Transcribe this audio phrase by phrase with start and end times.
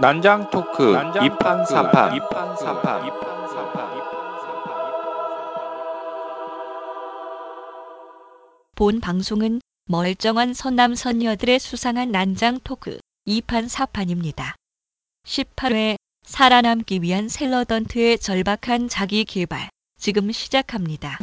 [0.00, 2.18] 난장 토크 이판 사판
[8.74, 14.54] 본 방송은 멀쩡한 선남 선녀들의 수상한 난장 토크 2판 4판입니다.
[15.26, 21.18] 18회 살아남기 위한 셀러던트의 절박한 자기 개발 지금 시작합니다.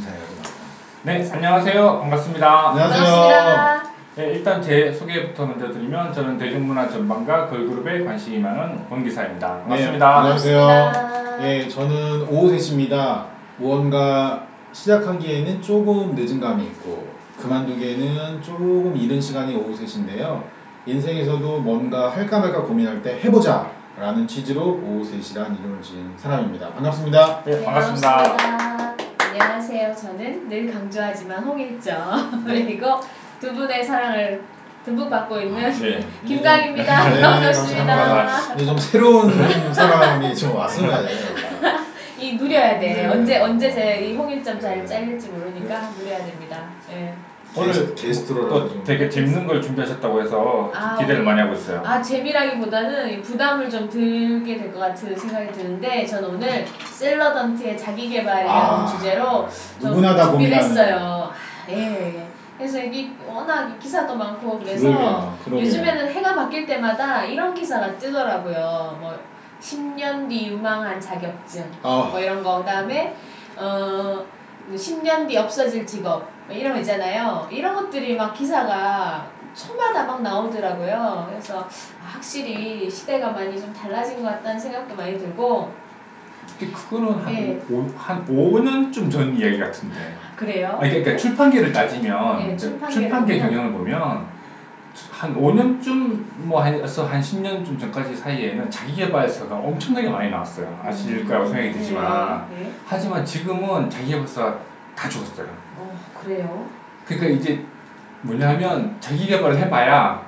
[1.02, 2.02] 네, 안녕하세요.
[2.02, 2.62] 반갑습니다.
[2.73, 3.77] 반갑습니다.
[4.17, 9.59] 네, 일단 제 소개부터 먼저 드리면 저는 대중문화 전반가 걸그룹에 관심이 많은 권기사입니다.
[9.59, 10.07] 반갑습니다.
[10.07, 10.59] 네, 안녕하세요.
[10.59, 11.48] 반갑습니다.
[11.48, 13.26] 예, 저는 오호셋입니다.
[13.57, 17.07] 무언가 시작하기에는 조금 늦은 감이 있고
[17.40, 20.43] 그만두기에는 조금 이른 시간이 오후셋인데요.
[20.88, 26.71] 인생에서도 뭔가 할까 말까 고민할 때 해보자 라는 취지로 오후셋이란 이름을 지은 사람입니다.
[26.71, 27.43] 반갑습니다.
[27.45, 28.18] 네, 반갑습니다.
[28.18, 28.98] 반갑습니다.
[29.40, 29.96] 안녕하세요.
[29.96, 32.99] 저는 늘 강조하지만 홍일점 그리고
[33.40, 34.41] 두 분의 사랑을
[34.85, 35.99] 듬뿍 받고 있는 네.
[36.26, 37.10] 김강입니다.
[37.10, 37.85] 네, 반갑습니다.
[37.96, 38.48] 감사합니다.
[38.49, 41.18] 근데 좀 새로운 사람이 좀 왔으면 해요.
[42.20, 42.93] 이 누려야 돼.
[42.93, 43.08] 네.
[43.08, 46.63] 언제 언제 제 이 홍일점 잘 잘릴지 모르니까 누려야 됩니다.
[46.91, 47.13] 예.
[47.55, 51.82] 오늘 게스트로 또 되게 재밌는 걸 준비하셨다고 해서 아, 기대를 많이 하고 있어요.
[51.85, 58.10] 아 재미라기보다는 이 부담을 좀 들게 될 것 같은 생각이 드는데 저는 오늘 셀러던트의 자기
[58.10, 59.48] 개발이라는 아, 주제로
[59.82, 60.70] 좀 누구나 다 준비를 고민하는.
[60.70, 61.32] 했어요.
[61.34, 61.76] 아, 예,
[62.15, 62.27] 예.
[62.58, 65.66] 그래서 이게 워낙 기사도 많고 그래서 그러게요, 그러게요.
[65.66, 68.97] 요즘에는 해가 바뀔 때마다 이런 기사가 뜨더라고요.
[69.00, 69.18] 뭐
[69.62, 73.16] 10년 뒤 유망한 자격증 아, 뭐 이런 거 그다음에
[73.58, 74.25] 어
[74.74, 77.47] 10년 뒤 없어질 직업 뭐 이런 거 있잖아요.
[77.52, 81.28] 이런 것들이 막 기사가 초마다 막 나오더라고요.
[81.30, 85.72] 그래서 아, 확실히 시대가 많이 좀 달라진 것 같다는 생각도 많이 들고
[86.59, 87.59] 근데 그거는 한, 예.
[87.69, 90.16] 오, 한 5년쯤 전 이야기 같은데.
[90.35, 90.78] 그래요.
[90.78, 93.50] 아, 그러니까 출판계를 따지면 네, 그 출판계를 출판계 보면.
[93.50, 94.25] 경영을 보면
[95.12, 100.80] 한 5년쯤 뭐 해서 한 10년쯤 전까지 사이에는 자기개발서가 엄청나게 많이 나왔어요.
[100.84, 102.72] 아실 거라고 생각이 들지만 네, 네.
[102.86, 104.59] 하지만 지금은 자기개발서가
[104.96, 105.47] 다 죽었어요.
[105.78, 106.66] 어 그래요.
[107.06, 107.62] 그러니까 이제
[108.22, 110.25] 뭐냐면 자기 개발을 해봐야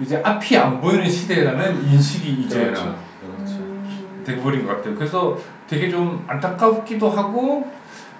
[0.00, 2.96] 이제 앞이 안 보이는 시대라는 인식이 이제는 그렇죠.
[3.20, 3.54] 그렇죠.
[3.56, 4.94] 음, 돼버린 것 같아요.
[4.94, 5.36] 그래서
[5.68, 7.66] 되게 좀 안타깝기도 하고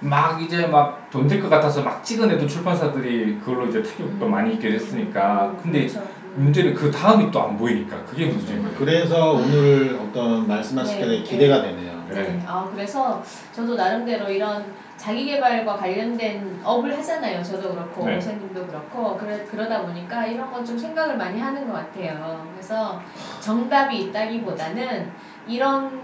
[0.00, 4.30] 막 이제 막 돈 될 것 같아서 막 찍어내도 출판사들이 그걸로 이제 타격도 음.
[4.30, 6.00] 많이 있게 됐으니까 음, 근데 그렇죠.
[6.00, 6.44] 음.
[6.44, 8.76] 문제는 그 다음이 또 안 보이니까 그게 문제인 거예요.
[8.78, 12.04] 그래서 오늘 어떤 말씀하실 네, 때 기대가 되네요.
[12.10, 12.14] 네.
[12.14, 12.42] 네.
[12.46, 13.22] 아, 그래서
[13.52, 14.64] 저도 나름대로 이런
[14.98, 17.42] 자기 개발과 관련된 업을 하잖아요.
[17.42, 18.16] 저도 그렇고, 네.
[18.18, 22.46] 오세님도 그렇고, 그래, 그러다 보니까 이런 건 좀 생각을 많이 하는 것 같아요.
[22.52, 23.00] 그래서
[23.40, 25.10] 정답이 있다기보다는
[25.46, 26.02] 이런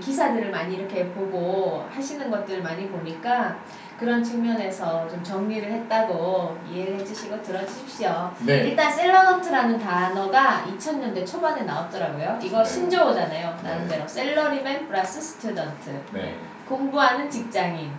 [0.00, 3.58] 기사들을 많이 이렇게 보고 하시는 것들을 많이 보니까
[3.98, 8.30] 그런 측면에서 좀 정리를 했다고 이해를 해주시고 들어주십시오.
[8.46, 8.68] 네.
[8.68, 12.38] 일단 샐러던트라는 단어가 2000년대 초반에 나왔더라고요.
[12.42, 12.64] 이거 네.
[12.64, 13.58] 신조어잖아요.
[13.62, 16.02] 나름대로 샐러리맨 플러스 student.
[16.12, 16.38] 네.
[16.66, 17.92] 공부하는 직장인.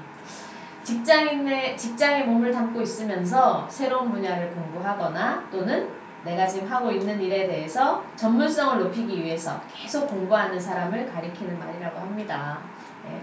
[0.83, 8.03] 직장인의 직장에 몸을 담고 있으면서 새로운 분야를 공부하거나 또는 내가 지금 하고 있는 일에 대해서
[8.15, 12.59] 전문성을 높이기 위해서 계속 공부하는 사람을 가리키는 말이라고 합니다.
[13.07, 13.19] 예.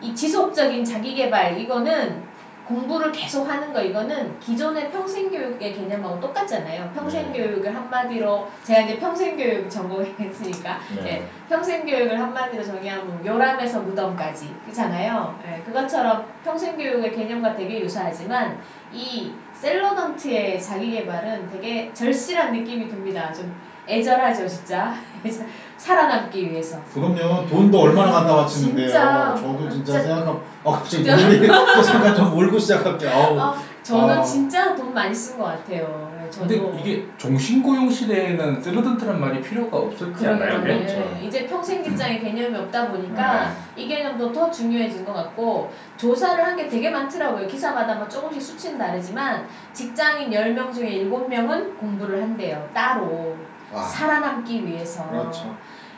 [0.00, 2.32] 이 지속적인 자기 개발 이거는
[2.66, 6.90] 공부를 계속 하는 거 이거는 기존의 평생교육의 개념하고 똑같잖아요.
[6.94, 11.06] 평생교육을 한마디로 제가 이제 평생교육 전공했으니까 네.
[11.06, 15.38] 예, 평생교육을 한마디로 정의하면 요람에서 무덤까지 그잖아요.
[15.46, 18.58] 예, 그것처럼 평생교육의 개념과 되게 유사하지만
[18.92, 23.32] 이 셀러던트의 자기개발은 되게 절실한 느낌이 듭니다.
[23.32, 23.54] 좀
[23.88, 24.92] 애절하죠, 진짜.
[25.78, 26.78] 살아남기 위해서.
[26.92, 27.46] 그럼요.
[27.46, 28.88] 돈도 얼마나 갖다 바치는데요.
[28.88, 30.00] 진짜, 저도 진짜 진짜.
[30.00, 33.10] 생각하면 어 갑자기 눈물이 또 잠깐 좀 울고 시작할게요.
[33.10, 33.38] 아우.
[33.38, 34.22] 아, 저는 아.
[34.22, 36.11] 진짜 돈 많이 쓴 것 같아요.
[36.32, 36.72] 예, 저도.
[36.72, 40.60] 근데 이게 종신고용 시대에는 셀러던트란 말이 필요가 없었지 않나요?
[40.60, 40.78] 그게?
[40.78, 41.18] 그렇죠.
[41.20, 43.82] 예, 이제 평생 직장의 개념이 없다 보니까 네.
[43.82, 47.46] 이 개념도 더 중요해진 것 같고 조사를 한 게 되게 많더라고요.
[47.46, 52.68] 기사마다 뭐 조금씩 수치는 다르지만 직장인 10명 중에 7명은 공부를 한대요.
[52.74, 53.34] 따로
[53.72, 53.82] 와.
[53.82, 55.08] 살아남기 위해서.
[55.08, 55.54] 그렇죠.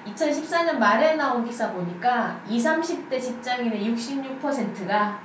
[0.06, 5.19] 2014년 말에 나온 기사 보니까 20, 30대 직장인의 66%가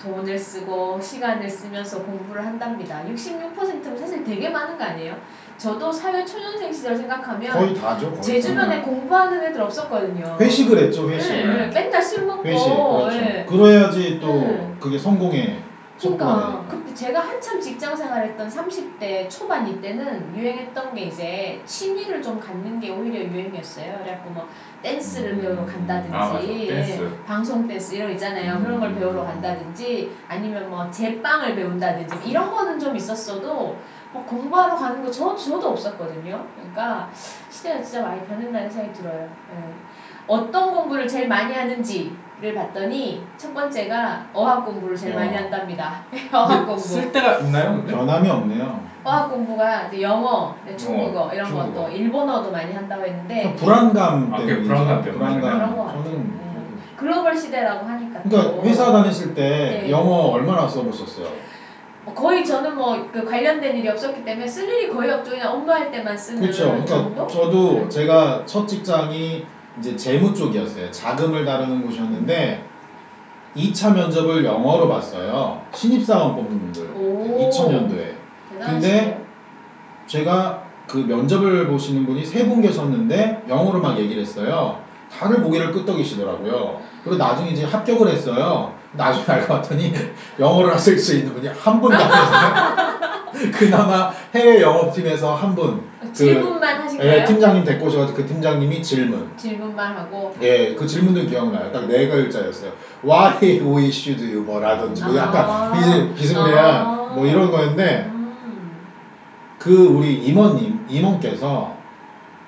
[0.00, 3.02] 돈을 쓰고 시간을 쓰면서 공부를 한답니다.
[3.06, 5.16] 66%면 사실 되게 많은 거 아니에요?
[5.58, 8.10] 저도 사회 초년생 시절 생각하면 거의 다죠.
[8.10, 8.48] 거의 제 다.
[8.48, 10.38] 주변에 공부하는 애들 없었거든요.
[10.40, 11.08] 회식을 했죠.
[11.10, 11.32] 회식.
[11.32, 11.66] 네, 네.
[11.68, 12.44] 맨날 술 먹고.
[12.44, 12.66] 회식.
[12.66, 13.16] 그렇죠.
[13.16, 13.46] 예.
[13.46, 14.74] 그래야지 또 네.
[14.80, 15.36] 그게 촉구가
[16.00, 16.64] 그러니까.
[16.68, 22.90] 그때 제가 한참 직장 생활했던 30대 초반 이때는 유행했던 게 이제 취미를 좀 갖는 게
[22.90, 23.98] 오히려 유행이었어요.
[23.98, 24.48] 그래갖고 뭐
[24.82, 25.40] 댄스를 음.
[25.40, 27.10] 배우러 간다든지 아, 댄스.
[27.26, 28.54] 방송 댄스 이런 거 있잖아요.
[28.54, 28.64] 음.
[28.64, 33.76] 그런 걸 배우러 간다든지 아니면 뭐 제빵을 배운다든지 이런 거는 좀 있었어도
[34.12, 36.44] 막 공부하러 가는 거 저, 저도 없었거든요.
[36.56, 37.08] 그러니까
[37.48, 39.28] 시대가 진짜 많이 변했다는 생각이 들어요.
[39.54, 39.74] 예.
[40.26, 45.24] 어떤 공부를 제일 많이 하는지 를 봤더니 첫 번째가 어학 공부를 제일 영어.
[45.24, 46.00] 많이 한답니다.
[46.32, 46.80] 어학 공부.
[46.80, 47.92] 쓸 데가 있나요, 근데?
[47.92, 48.80] 변함이 없네요.
[49.04, 51.82] 어학 공부가 이제 영어, 중국어 이런 중국어.
[51.82, 54.68] 것도 일본어도 많이 한다고 했는데 불안감 아, 그게 때문이죠.
[54.72, 55.18] 불안감 때문에.
[55.18, 55.76] 그런 것 불안감.
[55.86, 56.02] 같아요.
[56.02, 56.80] 저는 음.
[56.96, 59.90] 글로벌 시대라고 하니까 그러니까 또 회사 다니실 때 네.
[59.90, 61.26] 영어 얼마나 써보셨어요?
[62.06, 65.32] 어, 거의 저는 뭐 그 관련된 일이 없었기 때문에 쓸 일이 거의 없죠.
[65.32, 66.64] 그냥 업무할 때만 쓰는 그렇죠.
[66.70, 67.26] 그러니까 정도?
[67.26, 69.44] 저도 제가 첫 직장이
[69.80, 70.90] 이제 재무 쪽이었어요.
[70.90, 72.64] 자금을 다루는 곳이었는데
[73.56, 75.60] 2차 면접을 영어로 봤어요.
[75.74, 76.90] 신입사원 뽑는 분들.
[76.94, 77.48] 오.
[77.50, 78.14] 2000년도에.
[78.52, 79.20] 대단하시네요.
[80.06, 84.78] 제가 그 면접을 보시는 분이 세 분 계셨는데 영어로 막 얘기를 했어요.
[85.10, 86.80] 다들 고개를 끄덕이시더라고요.
[87.02, 88.74] 그리고 나중에 이제 합격을 했어요.
[88.92, 89.92] 나중에 알고 봤더니
[90.38, 93.50] 영어를 하실 수 있는 분이 한 분도 안 계세요.
[93.52, 95.82] 그나마 해외 영업팀에서 한 분.
[96.00, 97.24] 그, 질문만 하신 예?
[97.24, 99.30] 팀장님 데리고 오셔가지고 그 팀장님이 질문.
[99.36, 101.72] 질문만 하고 예, 그 질문도 기억나요.
[101.72, 102.72] 딱 네 글자였어요.
[103.04, 105.72] Why we should you 뭐라든지 뭐 약간 아.
[105.72, 107.12] 비스, 비스무리한 아.
[107.14, 108.80] 뭐 이런 거였는데 음.
[109.58, 111.74] 그 우리 임원님, 임원께서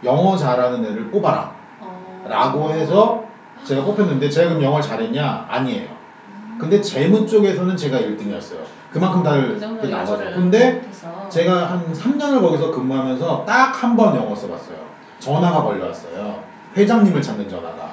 [0.05, 1.55] 영어 잘하는 애를 뽑아라.
[1.81, 2.27] 어.
[2.29, 3.25] 라고 해서
[3.65, 5.47] 제가 뽑혔는데 제가 그럼 영어를 잘했냐?
[5.49, 5.89] 아니에요.
[6.29, 6.59] 음.
[6.61, 8.59] 근데 재무 쪽에서는 제가 1등이었어요.
[8.91, 10.13] 그만큼 다들 그 낮아서.
[10.15, 10.83] 영어를 근데.
[11.33, 14.77] 제가 한 3년을 거기서 근무하면서 딱 한 번 영어 써봤어요.
[15.19, 16.43] 전화가 걸려왔어요.
[16.77, 17.93] 회장님을 찾는 전화가.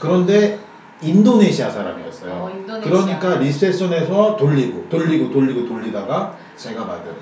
[0.00, 0.58] 그런데
[1.02, 2.32] 인도네시아 사람이었어요.
[2.32, 2.90] 어, 인도네시아.
[2.90, 7.12] 그러니까 리셉션에서 돌리고 돌리고 돌리고 돌리다가 제가 받은.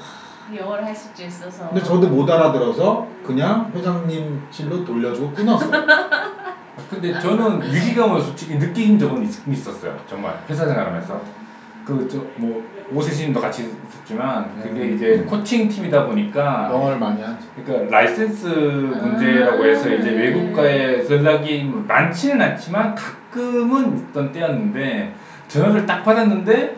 [0.57, 1.69] 영어를 하실 줄 있어서.
[1.69, 5.71] 근데 저도 못 알아들어서 그냥 회장님 실로 돌려주고 끊었어요.
[5.75, 6.33] 아,
[6.91, 9.97] 근데 저는 위기감을 솔직히 느낀 적은 있, 있었어요.
[10.09, 11.21] 정말 회사 생활하면서
[11.85, 12.63] 그저뭐
[12.93, 14.95] 오세신도 같이 있었지만 그게 음.
[14.95, 17.47] 이제 코칭 팀이다 보니까 영어를 많이 하죠.
[17.65, 20.13] 그러니까 라이선스 문제라고 해서 이제 아.
[20.13, 25.13] 외국과의 연락이 뭐 많지는 않지만 가끔은 있던 때였는데
[25.49, 26.77] 전화를 딱 받았는데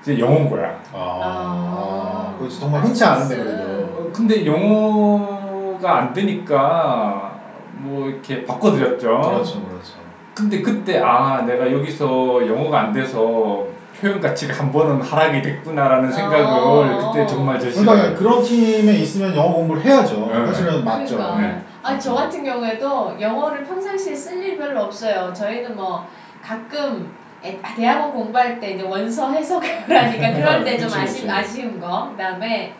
[0.00, 0.78] 이제 영어인 거야.
[0.92, 2.34] 아.
[2.38, 3.62] 그렇지 정말 흔치 않은데 그래도.
[3.62, 7.40] 어, 근데 영어가 안 되니까
[7.74, 9.20] 뭐 이렇게 바꿔드렸죠.
[9.20, 9.94] 그렇죠, 그렇죠.
[10.34, 13.66] 근데 그때 아 내가 여기서 영어가 안 돼서
[14.02, 17.12] 표현 가치가 한 번은 하락이 됐구나라는 생각을 어.
[17.12, 20.28] 그때 정말 그러니까 절실하게 그런 팀에 있으면 영어 공부를 해야죠.
[20.32, 20.44] 네.
[20.46, 21.16] 사실은 맞죠.
[21.16, 21.40] 그러니까.
[21.40, 21.62] 네.
[21.84, 25.32] 아, 저 같은 경우에도 영어를 평상시에 쓸 일 별로 없어요.
[25.32, 26.04] 저희는 뭐
[26.42, 27.12] 가끔
[27.44, 31.30] 애- 아, 대학원 공부할 때 이제 원서 해석을 하니까 그럴 때 좀 아쉬.
[31.30, 32.08] 아쉬운 거.
[32.10, 32.72] 그 다음에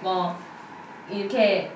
[0.00, 0.34] 뭐
[1.10, 1.70] 이렇게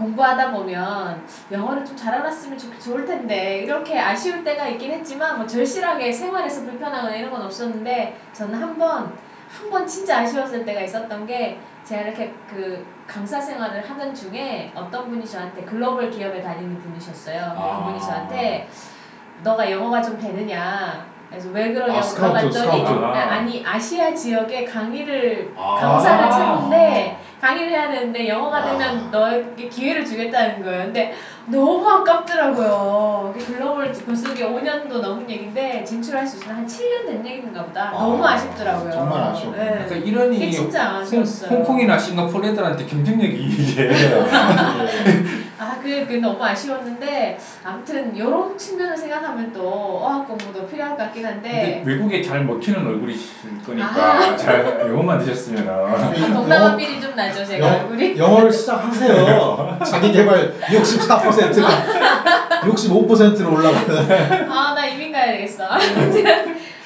[0.00, 5.46] 공부하다 보면 영어를 좀 잘 알았으면 좋, 좋을 텐데 이렇게 아쉬울 때가 있긴 했지만 뭐
[5.46, 9.12] 절실하게 생활에서 불편하거나 이런 건 없었는데 저는 한번
[9.50, 15.08] 한 번 진짜 아쉬웠을 때가 있었던 게 제가 이렇게 그 강사 생활을 하던 중에 어떤
[15.10, 17.54] 분이 저한테 글로벌 기업에 다니는 분이셨어요.
[17.56, 17.78] 아.
[17.80, 18.68] 그분이 저한테
[19.42, 21.04] 너가 영어가 좀 되느냐.
[21.28, 23.04] 그래서 왜 그러냐고 아, 스카우트, 물어봤더니 스카우트.
[23.18, 23.32] 아.
[23.32, 25.74] 아니 아시아 지역에 강의를 아.
[25.80, 28.62] 강사를 찾는데 강의를 해야 되는데 영어가 아.
[28.62, 30.84] 되면 너에게 기회를 주겠다는 거예요.
[30.84, 31.10] 근데
[31.46, 33.32] 너무 아깝더라고요.
[33.32, 37.90] 그 글로벌 벌써 이게 5년도 넘은 얘기인데 진출할 수 있으면 한 7년 된 얘기인가 보다.
[37.90, 38.90] 너무 아, 아쉽더라고요.
[38.90, 39.62] 정말 아쉬웠군요.
[39.64, 39.84] 네.
[39.86, 41.50] 그러니까 이러니 진짜 홍, 아쉬웠어요.
[41.50, 44.24] 홍콩이나 싱가포르 애들한테 경쟁력이 이게 예.
[45.60, 51.26] 아, 그, 그 너무 아쉬웠는데 아무튼 이런 측면을 생각하면 또 어학 공부도 필요할 것 같긴
[51.26, 57.74] 한데 외국에 잘 먹히는 얼굴이실 거니까 잘 영어만 되셨으면은 아, 동남아 삘이 좀 나죠 제가
[57.74, 58.16] 얼굴이.
[58.16, 59.76] 영어를 시작하세요.
[59.84, 61.68] 자기 개발 64%가
[62.62, 64.48] 65%로 올라가는.
[64.48, 65.64] 아, 나 이민 가야 되겠어.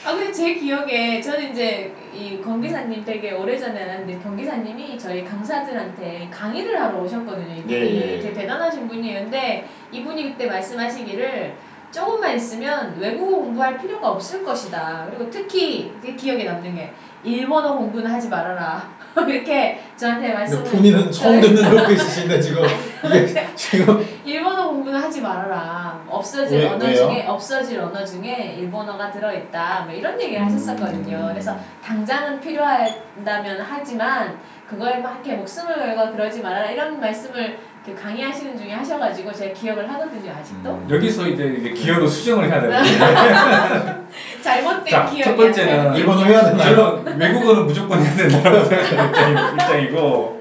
[0.06, 6.78] 아, 근데 제 기억에, 저는 이제, 이 권기사님 되게 오래전에 알았는데, 권기사님이 저희 강사들한테 강의를
[6.78, 7.72] 하러 오셨거든요, 이분이.
[7.72, 8.20] 예, 예.
[8.20, 9.22] 되게 대단하신 분이에요.
[9.22, 11.54] 근데 이분이 그때 말씀하시기를,
[11.90, 15.06] 조금만 있으면 외국어 공부할 필요가 없을 것이다.
[15.08, 16.92] 그리고 특히, 기억에 남는 게,
[17.22, 18.86] 일본어 공부는 하지 말아라.
[19.26, 20.64] 이렇게 저한테 말씀을.
[20.64, 22.66] 본인은 처음 듣는 눈빛이신데 지금
[23.04, 26.00] 이게 지금 일본어 공부는 하지 말아라.
[26.08, 26.94] 없어질 왜- 언어 왜요?
[26.96, 29.82] 중에 없어질 언어 중에 일본어가 들어있다.
[29.86, 30.46] 뭐 이런 얘기를 음.
[30.46, 31.28] 하셨었거든요.
[31.30, 34.38] 그래서 당장은 필요하다면 하지만
[34.68, 36.70] 그거에 막 이렇게 목숨을 걸고 그러지 말아라.
[36.70, 40.32] 이런 말씀을 그 강의하시는 중에 하셔가지고 제가 기억을 하거든요.
[40.40, 40.88] 아직도 음.
[40.90, 42.88] 여기서 이제 이제 기여로 수정을 해야 되는데
[44.42, 46.76] 잘못된 자, 기억이 첫 번째는 일본어 해야 되나요?
[47.04, 50.33] 저는 외국어는 무조건 해야 된다고 생각하는 입장이- 입장이고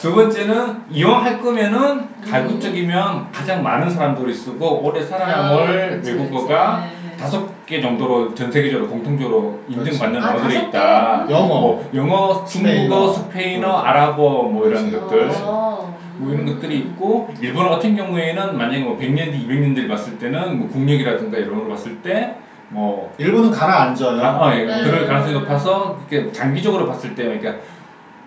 [0.00, 2.08] 두 번째는 이왕할 거면은
[2.60, 7.08] 쪽이면 가장 많은 사람들이 쓰고 오래 살아남을 아, 그치, 외국어가 그치.
[7.08, 7.16] 네.
[7.16, 10.26] 다섯 개 정도로 전 세계적으로 공통적으로 인정받는 그렇지.
[10.26, 11.26] 아, 언어들이 다섯 있다.
[11.26, 11.34] 개?
[11.34, 11.46] 영어.
[11.48, 13.86] 뭐 영어, 중국어, 스페인어, 스페인어, 그렇죠.
[13.86, 15.06] 아랍어 뭐 이런 그렇지.
[15.06, 15.30] 것들.
[15.44, 16.54] 어, 뭐 이런 음.
[16.54, 21.38] 것들이 있고 일본어 같은 경우에는 만약에 뭐 100년 뒤, 200년 뒤를 봤을 때는 뭐 국력이라든가
[21.38, 22.34] 이런 걸 봤을 때
[22.70, 24.20] 뭐 일본은 가라앉아요.
[24.22, 24.82] 아, 어, 예, 네.
[24.84, 27.54] 그럴 가능성이 높아서 이렇게 장기적으로 봤을 때 그러니까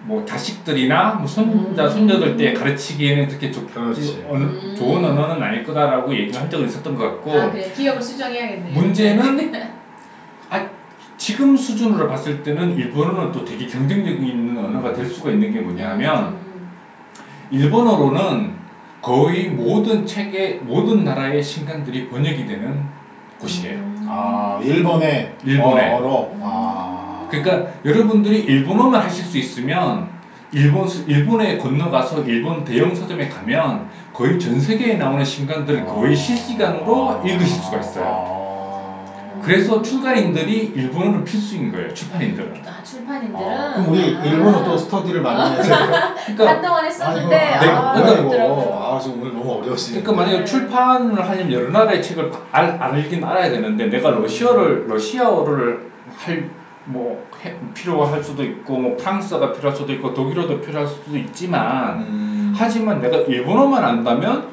[0.04, 1.90] 뭐 자식들이나 뭐 손자 음.
[1.90, 4.26] 손녀들 때 가르치기에는 그렇게 좋, 그렇지.
[4.28, 4.76] 언어, 음.
[4.76, 8.72] 좋은 언어는 아닐 거다라고 얘기를 한 적은 있었던 것 같고 아 그래 기억을 수정해야겠네.
[8.72, 9.52] 문제는
[10.50, 10.68] 아,
[11.18, 16.30] 지금 수준으로 봤을 때는 일본어는 또 되게 경쟁력이 있는 언어가 될 수가 있는 게 뭐냐면
[16.30, 16.72] 음,
[17.52, 18.56] 일본어로는
[19.02, 22.84] 거의 모든 책의 모든 나라의 신간들이 번역이 되는
[23.40, 23.78] 곳이에요.
[23.78, 24.06] 음.
[24.08, 25.90] 아 일본의 일본의.
[25.94, 26.32] 어로.
[26.42, 26.81] 아.
[27.32, 30.10] 그러니까 여러분들이 일본어만 하실 수 있으면
[30.52, 37.22] 일본 수- 일본에 건너가서 일본 대형 서점에 가면 거의 전 세계에 나오는 신간들을 거의 실시간으로
[37.26, 38.06] 읽으실 수가 있어요.
[38.06, 39.42] 아.
[39.42, 41.92] 그래서 출간인들이 일본어는 필수인 거예요.
[41.94, 42.54] 출판인들은.
[42.68, 44.24] 아 출판인들은 아, 그럼 우리 아.
[44.26, 45.76] 일본어 또 스터디를 많이 해야 돼요.
[46.28, 48.80] 그러니까 한동안 아, 했었는데 이거, 네, 아, 그러니까 어렵더라고요.
[48.84, 50.02] 아, 지금 오늘 너무 어려우시네.
[50.02, 50.46] 그러니까 만약에 네.
[50.46, 56.50] 출판을 하려면 여러 나라의 책을 알, 알긴 알아야 되는데 내가 러시아를 러시아어를 할
[56.86, 57.28] 뭐
[57.74, 62.54] 필요할 수도 있고 뭐 프랑스어가 필요할 수도 있고 독일어도 필요할 수도 있지만 음.
[62.56, 64.50] 하지만 내가 일본어만 안다면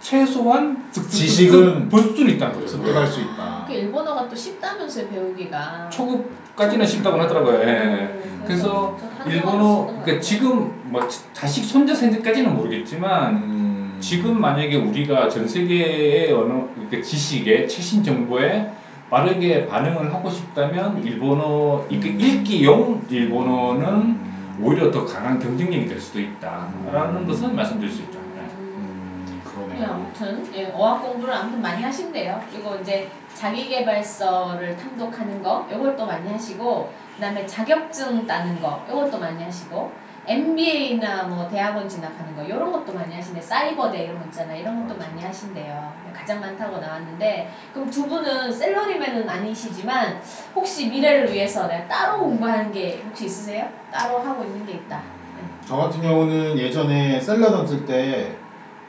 [0.00, 2.66] 최소한 지식은 볼 수는 있다는 거죠.
[2.66, 3.64] 습득할 수 있다.
[3.68, 5.88] 그 일본어가 또 쉽다면서요 배우기가.
[5.90, 7.60] 초급까지는 쉽다고 하더라고요.
[7.60, 8.20] 예.
[8.24, 10.20] 음, 그래서 일본어 그러니까.
[10.20, 13.96] 지금 뭐 자식 손자 세대까지는 모르겠지만 음.
[14.00, 18.72] 지금 만약에 우리가 전 세계의 언어, 그러니까 지식에 최신 정보에
[19.12, 21.84] 빠르게 반응을 하고 싶다면 일본어.
[21.90, 24.58] 읽기용 일본어는 음.
[24.62, 27.26] 오히려 더 강한 경쟁력이 될 수도 있다라는 음.
[27.26, 28.18] 것은 말씀드릴 수 있죠.
[28.34, 28.40] 네.
[28.58, 29.26] 음.
[29.26, 29.90] 음, 네, 그러네요.
[29.90, 32.40] 아무튼 예, 어학 공부를 아무튼 많이 하신대요.
[32.50, 39.92] 그리고 이제 자기개발서를 탐독하는 거, 이것도 많이 하시고, 그다음에 자격증 따는 거, 이것도 많이 하시고,
[40.26, 43.40] MBA나 뭐 대학원 진학하는 거, 이런 것도 많이 하시네.
[43.40, 44.60] 사이버대 이런 거 있잖아요.
[44.60, 44.98] 이런 것도.
[44.98, 45.92] 많이 하신대요.
[46.14, 50.20] 가장 많다고 나왔는데, 그럼 두 분은 셀러리맨은 아니시지만
[50.54, 53.68] 혹시 미래를 위해서 내가 따로 공부하는 게 혹시 있으세요?
[53.90, 54.98] 따로 하고 있는 게 있다.
[54.98, 55.42] 네.
[55.66, 58.36] 저 같은 경우는 예전에 셀러던 쓸때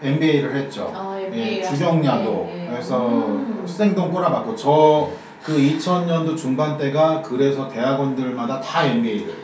[0.02, 0.92] MBA를 했죠.
[0.94, 2.76] 아, MBA 예, 주경야도 때, 예.
[2.76, 3.64] 해서 음.
[3.66, 9.43] 생돈 꼬라박고 저 그 2000년도 중반 때가 그래서 대학원들마다 다 MBA를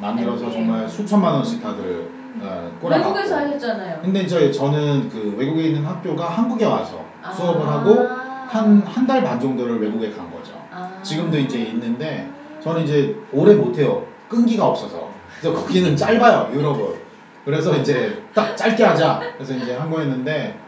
[0.00, 0.52] 만들어서 MBA.
[0.52, 2.08] 정말 수천만 원씩 다들
[2.40, 3.98] 어, 꼬라박고 외국에서 하셨잖아요.
[4.02, 7.32] 근데 이제 저는 그 외국에 있는 학교가 한국에 와서 아.
[7.32, 8.08] 수업을 하고
[8.48, 10.52] 한 한 달 반 정도를 외국에 간 거죠.
[10.72, 10.98] 아.
[11.02, 12.28] 지금도 이제 있는데
[12.60, 14.04] 저는 이제 오래 못 해요.
[14.28, 15.10] 끈기가 없어서.
[15.40, 16.50] 그래서 거기는 짧아요.
[16.54, 16.94] 유럽은.
[17.44, 19.20] 그래서 이제 딱 짧게 하자.
[19.36, 20.58] 그래서 이제 한 거였는데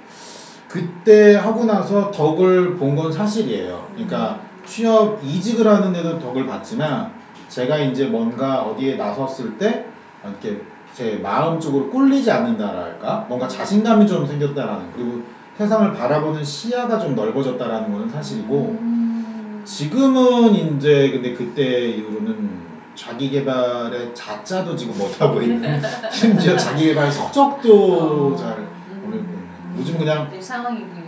[0.68, 3.88] 그때 하고 나서 덕을 본 건 사실이에요.
[3.92, 7.12] 그러니까 취업 이직을 하는 데도 덕을 봤지만
[7.52, 9.84] 제가 이제 뭔가 어디에 나섰을 때
[10.24, 10.62] 이렇게
[10.94, 15.20] 제 마음적으로 꿀리지 않는다랄까 뭔가 자신감이 좀 생겼다라는 그리고
[15.58, 19.62] 세상을 바라보는 시야가 좀 넓어졌다라는 것은 사실이고 음.
[19.64, 22.62] 지금은 이제 근데 그때 이후로는
[22.94, 25.80] 자기 개발의 자자도 지금 못하고 있는
[26.10, 28.36] 심지어 자기 개발 서적도 어.
[28.36, 28.66] 잘
[29.04, 29.42] 있는
[29.76, 30.30] 요즘 그냥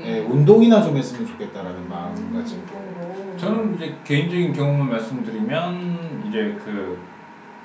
[0.02, 0.20] 네, 예.
[0.20, 2.93] 운동이나 좀 했으면 좋겠다라는 운동으로.
[3.44, 7.14] 저는 이제 개인적인 경험을 말씀드리면 이제 그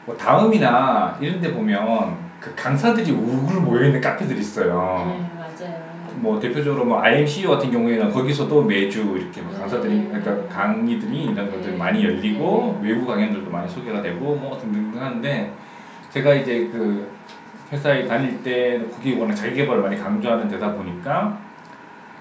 [0.09, 5.05] 뭐 다음이나 이런 데 보면 그 강사들이 우르르 모여있는 카페들이 있어요.
[5.05, 5.89] 네, 맞아요.
[6.15, 10.07] 뭐 대표적으로 뭐 IMCU 같은 경우에는 거기서도 매주 이렇게 뭐 강사들이 음.
[10.11, 11.77] 그러니까 강의들이 이런 것들이 네.
[11.77, 12.87] 많이 열리고 네.
[12.87, 15.47] 외부 강연들도 많이 소개가 되고 뭐 등등등 하는데
[16.09, 17.07] 제가 이제 그
[17.71, 21.37] 회사에 다닐 때 거기 워낙 자기 개발을 많이 강조하는 데다 보니까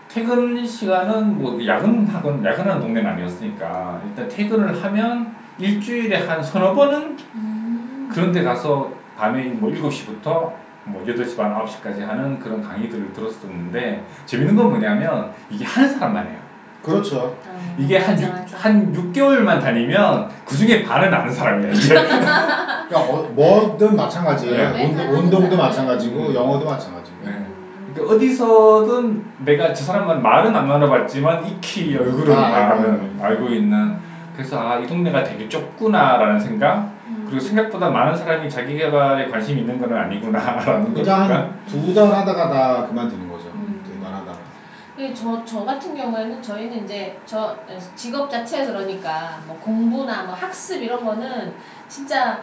[0.08, 8.08] 퇴근 시간은 뭐 야근하건 야근하는 동네는 아니었으니까 일단 퇴근을 하면 일주일에 한 서너 번은 음.
[8.10, 10.52] 그런 데 가서 밤에 뭐 7시부터
[10.84, 16.38] 뭐 8시 반 9시까지 하는 그런 강의들을 들었었는데 재밌는 건 뭐냐면 이게 하는 사람만 해요.
[16.82, 17.36] 그렇죠.
[17.46, 18.56] 어, 이게 한, 맞아, 육, 맞아.
[18.56, 21.88] 한 6개월만 다니면 그 중에 반은 아는 사람이야 이게.
[21.88, 24.72] 그러니까 어, 뭐든 마찬가지예요.
[24.72, 26.34] 네, 운동, 운동도 마찬가지고 음.
[26.34, 27.16] 영어도 마찬가지고.
[27.24, 27.47] 네.
[27.98, 28.06] 음.
[28.06, 33.18] 그러니까 어디서든 내가 저 사람만 말은 안 나눠봤지만 익히 얼굴은 아, 음.
[33.20, 33.96] 알고 있는
[34.34, 37.24] 그래서 아 이 동네가 되게 좁구나라는 생각 음.
[37.26, 42.86] 그리고 생각보다 많은 사람이 자기 개발에 관심이 있는 건 아니구나라는 그러니까 거니까 한두달 하다가 다
[42.86, 43.48] 그만두는 거죠.
[43.54, 43.82] 음.
[43.84, 44.38] 두달 하다가.
[45.00, 47.56] 예, 저, 저 같은 경우에는 저희는 이제 저
[47.94, 51.52] 직업 자체에서 그러니까 뭐 공부나 뭐 학습 이런 거는
[51.88, 52.40] 진짜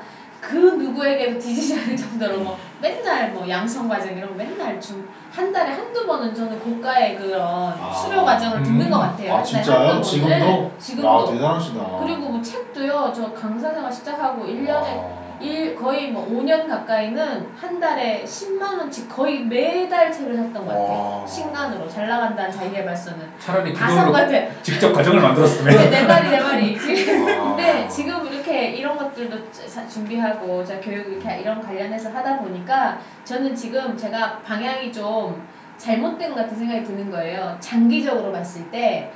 [0.47, 5.71] 그 누구에게도 뒤지지 않을 정도로 뭐 맨날 뭐 양성 과정 이런 거 맨날 좀한 달에
[5.71, 7.91] 한두 번은 저는 고가의 그런 아.
[7.91, 8.91] 수료 과정을 듣는 음.
[8.91, 9.33] 것 같아요.
[9.35, 10.01] 아 진짜요?
[10.01, 10.29] 지금도?
[10.35, 11.25] 네, 야 지금도.
[11.31, 11.85] 대단하시다.
[12.01, 13.11] 그리고 뭐 책도요.
[13.15, 15.25] 저 강사 생활 시작하고 1년에 와.
[15.41, 21.19] 일, 거의 뭐 5년 가까이는 한 달에 10만 원씩 거의 매달 책을 샀던 것 같아요.
[21.21, 21.27] 와.
[21.27, 24.61] 신간으로 잘 나간다는 자기계발서는 차라리 다산것 그걸로 같아.
[24.61, 26.74] 직접 과정을 만들었으면 네, 내 말이 내 말이.
[29.15, 35.41] 자- 준비하고 자 교육 이렇게 이런 관련해서 하다 보니까 저는 지금 제가 방향이 좀
[35.77, 37.55] 잘못된 것 같은 생각이 드는 거예요.
[37.59, 39.11] 장기적으로 봤을 때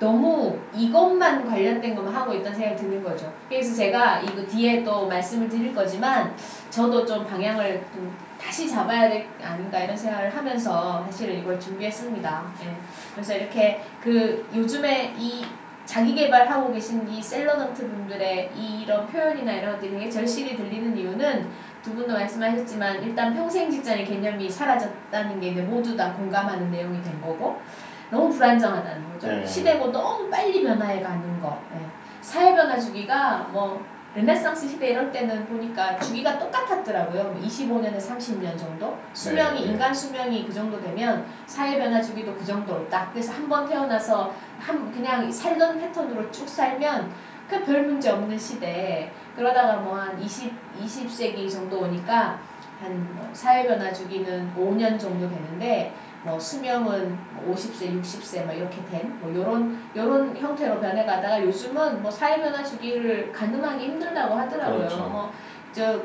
[0.00, 3.32] 너무 이것만 관련된 것만 하고 있다는 생각이 드는 거죠.
[3.48, 6.34] 그래서 제가 이거 뒤에 또 말씀을 드릴 거지만
[6.70, 12.42] 저도 좀 방향을 좀 다시 잡아야 될게 아닌가 이런 생각을 하면서 사실은 이걸 준비했습니다.
[12.64, 12.76] 예.
[13.14, 15.44] 그래서 이렇게 그 요즘에 이
[15.84, 21.50] 자기 개발하고 계신 이 셀러던트 분들의 이런 표현이나 이런 것들이 되게 절실히 들리는 이유는
[21.82, 27.20] 두 분도 말씀하셨지만 일단 평생 직장의 개념이 사라졌다는 게 이제 모두 다 공감하는 내용이 된
[27.20, 27.60] 거고
[28.10, 29.28] 너무 불안정하다는 거죠.
[29.28, 29.44] 네.
[29.44, 31.58] 시대고 너무 빨리 변화해 가는 거.
[31.74, 31.86] 예.
[32.20, 37.24] 사회 변화 주기가 뭐 르네상스 시대 이럴 때는 보니까 주기가 똑같았더라고요.
[37.24, 38.96] 뭐 25년에 30년 정도.
[39.12, 39.72] 수명이 네, 네.
[39.72, 43.12] 인간 수명이 그 정도 되면 사회 변화 주기도 그 정도로 딱.
[43.12, 47.12] 그래서 한 번 태어나서 한 그냥 살던 패턴으로 쭉 살면
[47.48, 49.10] 그 별 문제 없는 시대.
[49.36, 52.38] 그러다가 뭐 한 20, 20세기 정도 오니까
[52.80, 55.92] 한뭐 사회 변화 주기는 5년 정도 되는데
[56.24, 62.10] 뭐 수명은 뭐 50세, 60세 뭐 이렇게 된뭐 요런 요런 형태로 변해 가다가 요즘은 뭐
[62.10, 64.78] 사회 변화 주기를 가늠하기 힘들다고 하더라고요.
[64.78, 65.30] 그렇죠.
[65.74, 66.00] 뭐저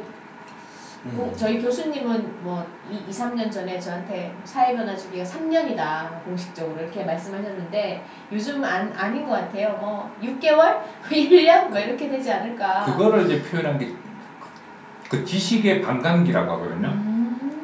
[1.05, 1.15] 음.
[1.15, 7.05] 고- 저희 교수님은 뭐 2, 2, 3년 전에 저한테 사회 변화 주기가 3년이다 공식적으로 이렇게
[7.05, 9.77] 말씀하셨는데 요즘 안, 아닌 것 같아요.
[9.79, 10.77] 뭐 6개월,
[11.09, 12.83] 1년 뭐 이렇게 되지 않을까.
[12.83, 13.87] 그거를 이제 표현한 게
[15.09, 16.89] 그 지식의 반감기라고 하거든요.
[16.89, 17.18] 음.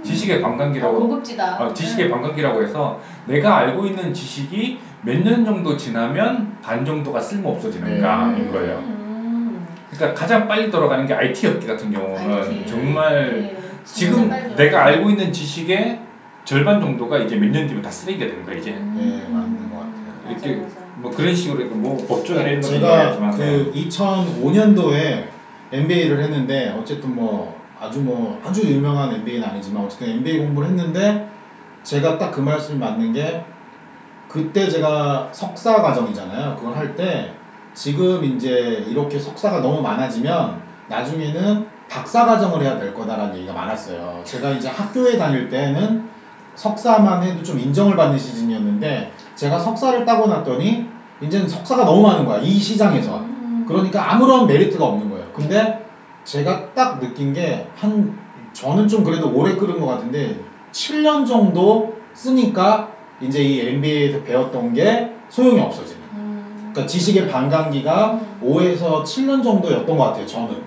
[0.06, 1.58] 지식의 어, 반감기라고 고급지다.
[1.64, 2.12] 어, 지식의 네.
[2.12, 8.52] 반감기라고 해서 내가 알고 있는 지식이 몇 년 정도 지나면 반 정도가 쓸모 없어지는가인 음,
[8.52, 8.78] 거예요.
[8.78, 9.66] 음.
[9.92, 12.66] 그러니까 가장 빨리 돌아가는 게 IT 업계 같은 경우는 IT.
[12.68, 14.84] 정말 네, 지금 내가.
[14.86, 16.00] 알고 있는 지식의
[16.44, 18.72] 절반 정도가 이제 몇 년 뒤면 다 쓰레기가 되는 거야 이제.
[18.72, 19.96] 네, 맞는 것 같아요.
[20.26, 20.86] 음, 이렇게 맞아, 맞아.
[20.96, 23.88] 뭐 그런 식으로 이렇게 뭐 법조계나 이런 것도 제가 그 네.
[23.88, 25.24] 2005년도에
[25.72, 31.28] MBA를 했는데 어쨌든 뭐 아주 뭐 아주 유명한 MBA는 아니지만 어쨌든 MBA 공부를 했는데
[31.84, 33.42] 제가 딱 그 말씀이 맞는 게
[34.30, 36.56] 그때 제가 석사 과정이잖아요.
[36.58, 37.32] 그걸 할 때
[37.74, 44.22] 지금 이제 이렇게 석사가 너무 많아지면 나중에는 박사 과정을 해야 될 거다라는 얘기가 많았어요.
[44.26, 46.02] 제가 이제 학교에 다닐 때는
[46.56, 50.86] 석사만 해도 좀 인정을 받는 시즌이었는데 제가 석사를 따고 났더니
[51.22, 52.40] 이제는 석사가 너무 많은 거야.
[52.40, 53.20] 이 시장에서.
[53.20, 53.66] 음.
[53.68, 55.28] 그러니까 아무런 메리트가 없는 거예요.
[55.34, 55.85] 근데
[56.26, 58.14] 제가 딱 느낀 게 한
[58.54, 60.40] 저는 좀 그래도 오래 끌은 것 같은데
[60.72, 62.88] 7년 정도 쓰니까
[63.22, 66.02] 이제 이 MBA에서 배웠던 게 소용이 없어지는.
[66.14, 66.70] 음.
[66.72, 68.40] 그러니까 지식의 반감기가 음.
[68.42, 70.26] 5에서 7년 정도였던 것 같아요.
[70.26, 70.62] 저는.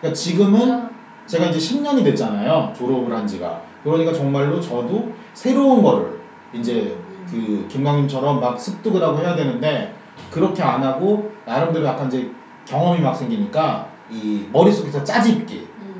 [0.00, 0.90] 그러니까 지금은 진짜.
[1.26, 2.72] 제가 이제 10년이 됐잖아요.
[2.74, 3.60] 졸업을 한 지가.
[3.82, 6.18] 그러니까 정말로 저도 새로운 거를
[6.52, 7.26] 이제 음.
[7.30, 9.92] 그 김강림처럼 막 습득을 하고 해야 되는데
[10.30, 12.28] 그렇게 안 하고 나름대로 약간 이제
[12.66, 15.66] 경험이 막 생기니까 이 머릿속에서 짜집기.
[15.80, 15.94] 음.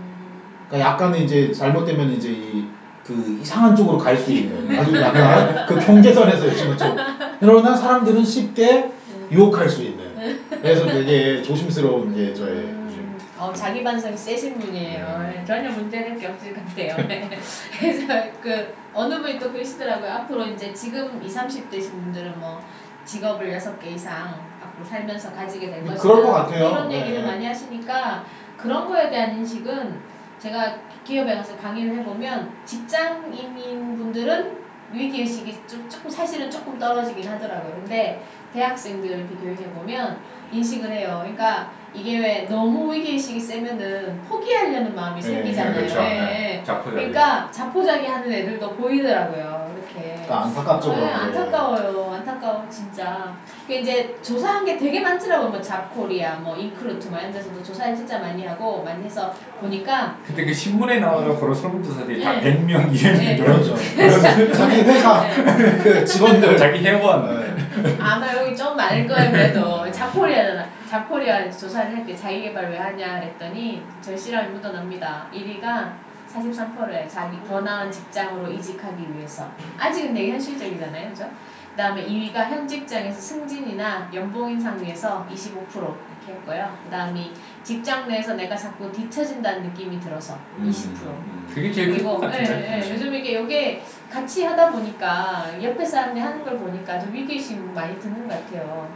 [0.68, 2.64] 그러니까 약간은 이제 잘못되면 이제 이
[3.04, 6.96] 그 이상한 쪽으로 갈 수 있는 아주 약간 그 경계선에서 요즘 것처럼
[7.38, 8.88] 그러나 사람들은 쉽게
[9.30, 15.18] 유혹할 수 있는 그래서 되게 조심스러운 게 저의 음, 어, 자기 반성이 세신 분이에요.
[15.22, 15.36] 네.
[15.38, 16.96] 네, 전혀 문제될 게 없을 것 같아요.
[17.06, 17.28] 네.
[17.78, 18.06] 그래서
[18.40, 20.10] 그 어느 분이 또 그러시더라고요.
[20.10, 22.58] 앞으로 이제 지금 20, 30대신 분들은 뭐
[23.04, 24.34] 직업을 6개 이상
[24.74, 26.02] 앞으로 살면서 가지게 될 것이다.
[26.02, 26.60] 그럴 것 같아요.
[26.60, 27.26] 뭐 이런 얘기를 네.
[27.26, 28.24] 많이 하시니까
[28.56, 30.00] 그런 거에 대한 인식은
[30.38, 37.74] 제가 기업에 가서 강의를 해보면 직장인인 분들은 위기의식이 좀, 조금 사실은 조금 떨어지긴 하더라고요.
[37.74, 40.18] 근데 대학생들 비교해보면
[40.52, 41.20] 인식을 해요.
[41.22, 45.74] 그러니까 이게 왜 너무 위기의식이 세면은 포기하려는 마음이 네, 생기잖아요.
[45.74, 45.98] 그렇죠.
[45.98, 46.58] 예, 네.
[46.60, 46.64] 예.
[46.64, 46.96] 자포자기.
[46.96, 49.73] 그러니까 자포자기 하는 애들도 보이더라고요.
[49.94, 50.14] 이렇게.
[50.14, 52.12] 그러니까 안타깝죠 네, 그런 게 안타까워요.
[52.14, 53.35] 안타까워 진짜.
[53.66, 55.48] 그 이제 조사한 게 되게 많더라고요.
[55.50, 60.44] 뭐 잡코리아, 뭐 인크루트 뭐 이런 데서도 조사를 진짜 많이 하고 많이 해서 보니까 근데
[60.44, 62.42] 그 신문에 나오는 그런 설문조사들이 다 네.
[62.42, 63.37] 100명, 200명 네.
[63.37, 65.24] 그런 그렇죠 자기 회사
[65.83, 67.96] 그 직원들 자기 회원 네.
[68.00, 73.83] 아마 여기 좀 많을 거예요 그래도 자코리아잖아 자코리아 조사를 할 때 자기개발 왜 하냐 그랬더니
[74.02, 75.92] 절실함이 묻어납니다 1위가
[76.35, 81.31] 43%에 자기 더 나은 직장으로 이직하기 위해서 아직은 되게 현실적이잖아요 그죠
[81.75, 86.79] 그 다음에 2위가 현 직장에서 승진이나 연봉 인상 위해서 25% 이렇게 했고요.
[86.85, 87.33] 그 다음이
[87.64, 91.03] 직장 내에서 내가 자꾸 뒤처진다는 느낌이 들어서 20%.
[91.03, 91.51] 음.
[91.53, 92.81] 그게 제일 그리고 예, 같은데.
[92.85, 97.99] 예, 요즘 이게 요게 같이 하다 보니까 옆에 사람들이 하는 걸 보니까 좀 위기의식 많이
[97.99, 98.88] 드는 것 같아요.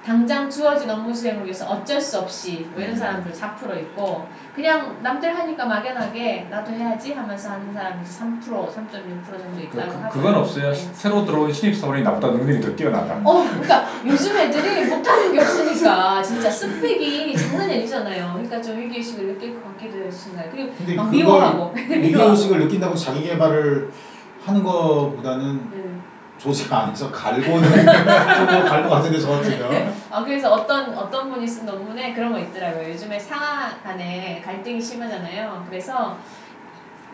[0.00, 0.06] 예.
[0.06, 2.98] 당장 주어진 업무 수행을 위해서 어쩔 수 없이 뭐 이런 음.
[2.98, 9.56] 사람들 4% 있고 그냥 남들 하니까 막연하게 나도 해야지 하면서 하는 사람이 3% 3.6% 정도
[9.56, 10.08] 그, 있다고 그, 하고요.
[10.10, 10.72] 그건 없어요.
[10.72, 10.88] 네.
[10.92, 13.20] 새로 들어온 신입사원이 나보다 능력이 더 뛰어나다.
[13.24, 18.32] 어, 그러니까 요즘 애들이 못하는 게 없으니까 진짜 스펙이 장난이 아니잖아요.
[18.32, 20.10] 그러니까 좀 위기의식을 느낄 것 같기도 해요.
[20.50, 21.74] 그리고 근데 막 미워하고.
[21.88, 23.88] 위기의식을 느낀다고 자기 개발을
[24.44, 25.99] 하는 것보다는 음.
[26.40, 32.14] 조직 안에서 갈고는 쪽으로 갈것 같은데 저 같으면 아, 그래서 어떤, 어떤 분이 쓴 논문에
[32.14, 32.88] 그런 거 있더라고요.
[32.88, 35.66] 요즘에 상하 간에 갈등이 심하잖아요.
[35.68, 36.16] 그래서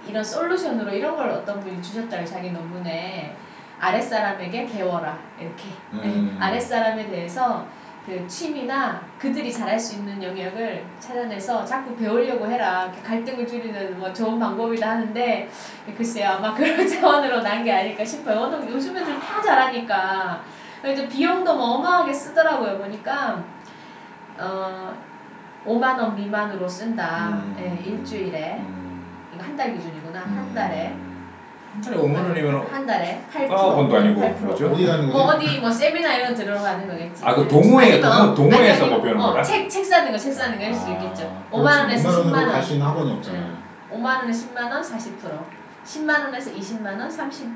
[0.09, 2.25] 이런 솔루션으로 이런 걸 어떤 분이 주셨더라고요.
[2.25, 3.37] 자기 논문에.
[3.81, 5.19] 아랫사람에게 배워라.
[5.39, 5.65] 이렇게.
[5.93, 6.37] 음.
[6.41, 7.67] 아랫사람에 대해서
[8.07, 12.89] 그 취미나 그들이 잘할 수 있는 영역을 찾아내서 자꾸 배우려고 해라.
[13.05, 15.49] 갈등을 줄이는 뭐 좋은 방법이다 하는데
[15.97, 16.31] 글쎄요.
[16.31, 18.39] 아마 그런 차원으로 난 게 아닐까 싶어요.
[18.43, 20.41] 워낙 요즘 애들 다 잘하니까.
[20.85, 22.79] 이제 비용도 뭐 어마하게 쓰더라고요.
[22.79, 23.43] 보니까
[24.39, 24.95] 어
[25.67, 27.31] 5만 원 미만으로 쓴다.
[27.31, 27.57] 음.
[27.59, 28.59] 예, 일주일에.
[28.61, 29.05] 음.
[29.35, 30.21] 이거 한 달 기준이구나.
[30.21, 30.95] 한 달에.
[31.77, 33.49] 한 달에 5만 원이면 한 달에 8%.
[33.49, 34.39] 과학원도 아니고 8%.
[34.45, 34.71] 뭐죠?
[34.73, 35.13] 어디 가는 거지?
[35.13, 37.23] 뭐 어디 뭐 세미나 이런 거 들어가는 거겠지.
[37.25, 39.43] 아, 그 동호회, 아니면, 동호- 동호회에서 아니, 아니, 뭐 배우는 어, 거라?
[39.43, 41.25] 책, 책 사는 거, 책 사는 거 할수 있겠죠.
[41.51, 41.79] 아, 5만 그렇지.
[41.81, 42.53] 원에서 5만 10만 원으로 원.
[42.53, 43.57] 갈수 있는 학원이 없잖아요.
[43.93, 45.45] 5만 원에 10만 원 40%.
[45.85, 47.47] 10만 원에서 20만 원 30.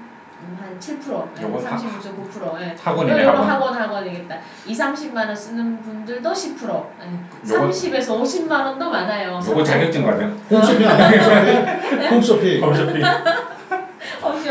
[0.42, 2.62] 음, 한 7%, 예, 요건 하- 36.9%.
[2.62, 2.74] 예.
[2.82, 3.74] 학원이네, 요런 학원.
[3.74, 4.38] 학원 학원이겠다.
[4.66, 6.86] 2, 30만 원 쓰는 분들도 10%.
[7.02, 7.52] 예.
[7.54, 9.38] 요건- 30에서 50만 원도 많아요.
[9.46, 10.28] 요거 자격증 받아요.
[10.50, 11.20] 홈쇼핑 아니에요?
[12.10, 12.64] 홈쇼핑?
[12.64, 13.02] 홈쇼핑.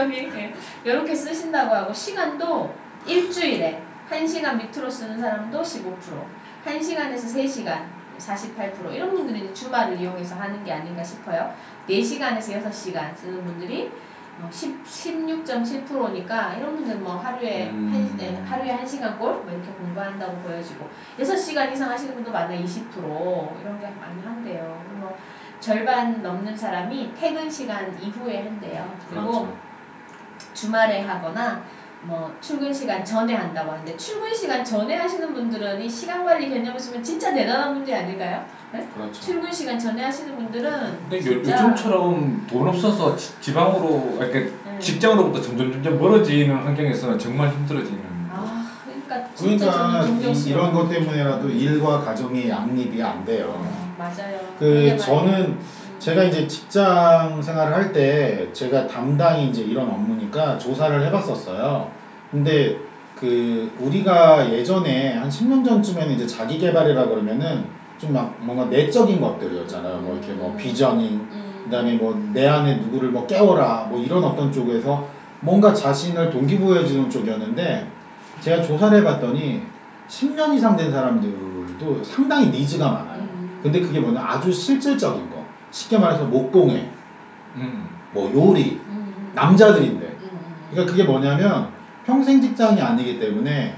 [0.05, 0.25] 홈쇼핑.
[0.25, 0.39] 홈쇼핑.
[0.39, 0.53] 예.
[0.83, 2.73] 이렇게 쓰신다고 하고 시간도
[3.05, 5.95] 일주일에 1시간 밑으로 쓰는 사람도 15%,
[6.65, 11.53] 1시간에서 3시간 48% 이런 분들이 이제 주말을 이용해서 하는 게 아닌가 싶어요.
[11.87, 13.91] 4시간에서 6시간 쓰는 분들이
[14.41, 17.91] 어, 10, 16.7%니까 이런 분들 뭐 하루에 음.
[17.91, 22.63] 한 예, 하루에 1시간 꼴뭐 이렇게 공부한다고 보여지고 6시간 이상 하시는 분도 많아요.
[22.63, 24.81] 20% 이런 게 많이 한대요.
[24.93, 25.17] 뭐
[25.59, 28.97] 절반 넘는 사람이 퇴근 시간 이후에 한대요.
[29.09, 29.68] 그리고 그렇죠.
[30.59, 31.63] 주말에 하거나
[32.01, 36.77] 뭐 출근 시간 전에 한다고 하는데 출근 시간 전에 하시는 분들은 이 시간 관리 개념을
[36.79, 38.43] 쓰면 진짜 대단한 문제 아닐까요?
[38.73, 38.85] 네?
[38.93, 39.21] 그렇죠.
[39.21, 40.69] 출근 시간 전에 하시는 분들은
[41.09, 44.79] 근데 요, 진짜 요즘처럼 돈 없어서 지, 지방으로, 이렇게 네.
[44.79, 47.99] 직장으로부터 점점 점점 멀어지는 환경에서는 정말 힘들어지는.
[48.29, 50.67] 아 그러니까 진짜 그러니까 저는 이, 존경스러워.
[50.67, 53.61] 이런 것 때문에라도 일과 가정의 양립이 안 돼요.
[53.65, 54.39] 아, 맞아요.
[54.57, 54.95] 그 말이에요.
[55.99, 61.91] 제가 이제 직장 생활을 할 때 제가 담당이 이제 이런 업무니까 조사를 해봤었어요.
[62.31, 62.77] 근데
[63.15, 67.65] 그 우리가 예전에 한 10년 전쯤에는 이제 자기 개발이라 그러면은
[67.97, 69.97] 좀 막 뭔가 내적인 것들이었잖아요.
[69.97, 70.57] 뭐 이렇게 뭐 음.
[70.57, 71.61] 비저닝, 음.
[71.65, 75.05] 그다음에 뭐 내 안에 누구를 뭐 깨워라, 뭐 이런 어떤 쪽에서
[75.41, 77.87] 뭔가 자신을 동기부여해 주는 쪽이었는데
[78.39, 79.63] 제가 조사를 해봤더니
[80.07, 83.19] 10년 이상 된 사람들도 상당히 니즈가 많아요.
[83.21, 83.59] 음.
[83.61, 85.38] 근데 그게 뭐냐 아주 실질적인 거.
[85.71, 86.89] 쉽게 말해서 목공예,
[87.55, 87.89] 음.
[88.11, 89.31] 뭐 요리, 음, 음.
[89.33, 90.05] 남자들인데.
[90.05, 90.67] 음, 음, 음.
[90.71, 91.67] 그러니까 그게 뭐냐면
[92.05, 93.75] 평생 직장이 아니기 때문에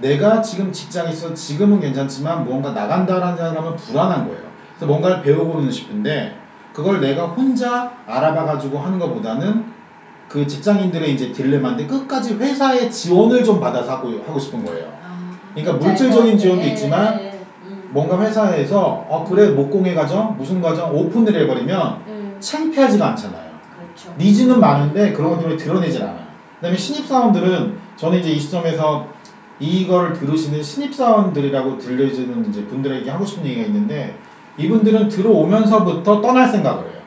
[0.00, 4.42] 내가 지금 직장에 있어 지금은 괜찮지만 무언가 나간다라는 하면 불안한 거예요.
[4.74, 6.36] 그래서 뭔가를 배우고는 싶은데
[6.72, 9.64] 그걸 내가 혼자 알아봐 가지고 하는 것보다는
[10.28, 14.86] 그 직장인들의 이제 딜레마인데 끝까지 회사의 지원을 좀 받아서 하고, 하고 싶은 거예요.
[15.04, 16.38] 아, 그러니까 물질적인.
[16.38, 17.31] 지원도 예, 있지만 예.
[17.92, 22.36] 뭔가 회사에서 어 그래 목공의 과정 무슨 과정 오픈을 해버리면 음.
[22.40, 23.52] 창피하지가 않잖아요.
[23.76, 24.14] 그렇죠.
[24.18, 26.26] 니즈는 많은데 그런 것들을 드러내질 않아요.
[26.56, 29.06] 그다음에 신입 사원들은 저는 이제 이 시점에서
[29.58, 34.16] 이거를 들으시는 신입 사원들이라고 들려주는 이제 분들에게 하고 싶은 얘기가 있는데
[34.56, 37.00] 이분들은 들어오면서부터 떠날 생각을 해요.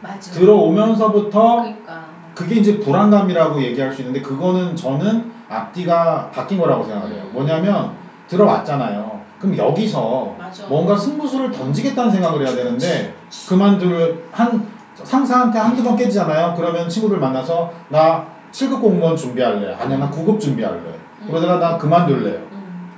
[0.00, 0.30] 맞아.
[0.32, 2.04] 들어오면서부터 그러니까.
[2.34, 7.24] 그게 이제 불안감이라고 얘기할 수 있는데 그거는 저는 앞뒤가 바뀐 거라고 생각을 해요.
[7.26, 7.32] 음.
[7.32, 7.92] 뭐냐면
[8.28, 9.11] 들어왔잖아요.
[9.42, 10.66] 그럼 여기서 맞아.
[10.68, 13.12] 뭔가 승부수를 던지겠다는 생각을 해야 되는데
[13.48, 14.68] 그만둘 한
[15.02, 16.54] 상사한테 한두 번 깨지잖아요.
[16.56, 19.74] 그러면 친구들 만나서 나 7급 공무원 준비할래.
[19.74, 20.78] 아니야 나 9급 준비할래.
[21.26, 22.38] 그러다가 나 그만둘래요.
[22.52, 22.92] 음.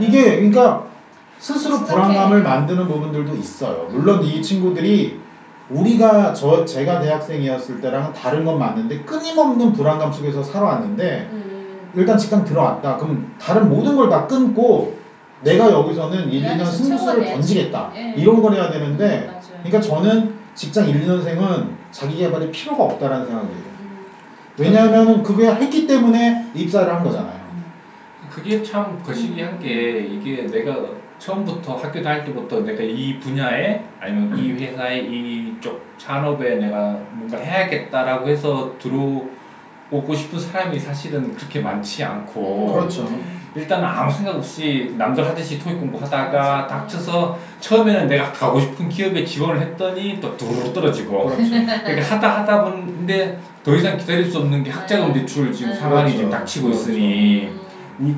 [0.00, 0.84] 이게 그러니까
[1.38, 1.78] 스스로.
[1.78, 3.86] 불안감을 만드는 부분들도 있어요.
[3.90, 4.24] 물론 음.
[4.24, 5.18] 이 친구들이
[5.70, 11.90] 우리가 저 제가 대학생이었을 때랑은 다른 건 맞는데 끊임없는 불안감 속에서 살아왔는데 음.
[11.94, 12.98] 일단 직장 들어왔다.
[12.98, 14.99] 그럼 다른 모든 걸 다 끊고
[15.42, 17.24] 내가 여기서는 1, 이 2년 안에서 승부수를.
[17.24, 17.92] 던지겠다.
[17.96, 18.14] 예.
[18.16, 19.62] 이런 걸 해야 되는데 음, 맞아요.
[19.62, 23.62] 그러니까 저는 직장 1, 2년생은 자기 개발이 필요가 없다라는 생각을 해요.
[23.80, 24.06] 음.
[24.58, 27.40] 왜냐하면은 그게 했기 때문에 입사를 한 거잖아요.
[28.30, 34.52] 그게 참 거시기한 게 이게 내가 처음부터 학교 다닐 때부터 내가 이 분야에 아니면 이
[34.52, 43.08] 회사에 이쪽 산업에 내가 뭔가를 해야겠다라고 해서 들어오고 싶은 사람이 사실은 그렇게 많지 않고 그렇죠.
[43.54, 46.66] 일단 아무 생각 없이 남들 하듯이 토익 공부하다가.
[46.68, 51.50] 닥쳐서 처음에는 내가 가고 싶은 기업에 지원을 했더니 또 두루루 떨어지고 그렇죠.
[51.50, 55.12] 그러니까 하다 하다 보는데 더 이상 기다릴 수 없는 게 학자금.
[55.12, 55.76] 대출 지금 네.
[55.78, 56.16] 상황이 그렇죠.
[56.16, 56.90] 지금 닥치고 그렇죠.
[56.90, 57.48] 있으니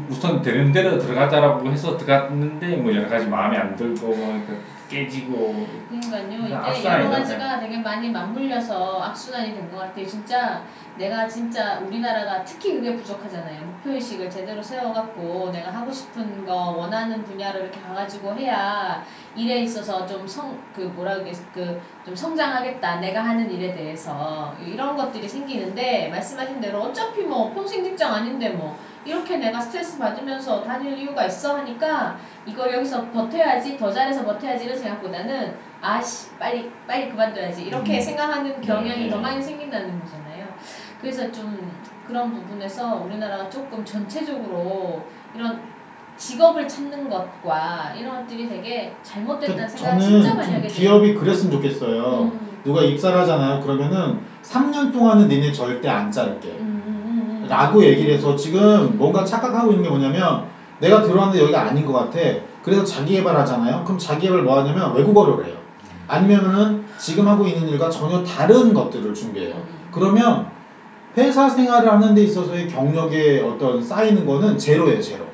[0.09, 4.53] 우선 되는 대로 들어가자라고 해서 들어갔는데 뭐 여러 가지 마음에 안 들고 뭐 이렇게
[4.93, 6.29] 깨지고 그러니까요.
[6.29, 6.85] 그러니까 이제.
[6.89, 10.07] 여러 가지가 되게 많이 맞물려서 악순환이 된 것 같아요.
[10.07, 10.63] 진짜
[10.99, 13.65] 내가 진짜 우리나라가 특히 그게 부족하잖아요.
[13.65, 19.03] 목표의식을 제대로 세워갖고 내가 하고 싶은 거 원하는 분야를 이렇게 가가지고 해야
[19.35, 23.01] 일에 있어서 좀 성 그 뭐라 그게 그좀 성장하겠다.
[23.01, 28.77] 내가 하는 일에 대해서 이런 것들이 생기는데 말씀하신 대로 어차피 뭐 평생 직장 아닌데 뭐
[29.05, 34.79] 이렇게 내가 스트레스 받으면서 다닐 이유가 있어 하니까 이걸 여기서 버텨야지 더 잘해서 버텨야지 이런
[34.79, 38.01] 생각보다는 아씨 빨리 빨리 그만둬야지 이렇게 음.
[38.01, 39.11] 생각하는 경향이 네.
[39.11, 40.47] 더 많이 생긴다는 거잖아요.
[41.01, 41.73] 그래서 좀
[42.07, 45.61] 그런 부분에서 우리나라가 조금 전체적으로 이런
[46.17, 50.77] 직업을 찾는 것과 이런 것들이 되게 잘못됐다는 생각을 진짜 많이 좀 하게 돼요.
[50.77, 52.23] 기업이 그랬으면 좋겠어요.
[52.23, 52.61] 음.
[52.65, 53.61] 누가 입사를 하잖아요.
[53.61, 56.49] 그러면은 3년 동안은 니네 절대 안 자를게.
[56.51, 56.82] 음.
[57.53, 60.45] 라고 얘기를 해서 지금 뭔가 착각하고 있는 게 뭐냐면
[60.79, 62.19] 내가 들어왔는데 여기가 아닌 것 같아.
[62.63, 63.85] 그래서 자기 개발하잖아요.
[63.85, 65.57] 그럼 자기 개발 뭐 하냐면 외국어를 해요.
[66.09, 69.57] 아니면은 지금 하고 있는 일과 전혀 다른 것들을 준비해요.
[69.57, 69.89] 음.
[69.93, 70.47] 그러면
[71.19, 75.27] 회사 생활을 하는 데 있어서의 경력에 어떤 쌓이는 거는 제로예요, 제로.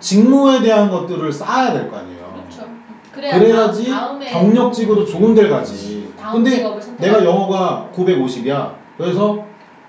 [0.00, 2.34] 직무에 대한 것들을 쌓아야 될 거 아니에요.
[2.34, 2.68] 그렇죠.
[3.12, 3.90] 그래야 그래야지
[4.30, 6.12] 경력직으로 좋은 데를 가지.
[6.30, 6.62] 근데
[6.98, 8.72] 내가 수 영어가 950이야.
[8.98, 9.38] 그래서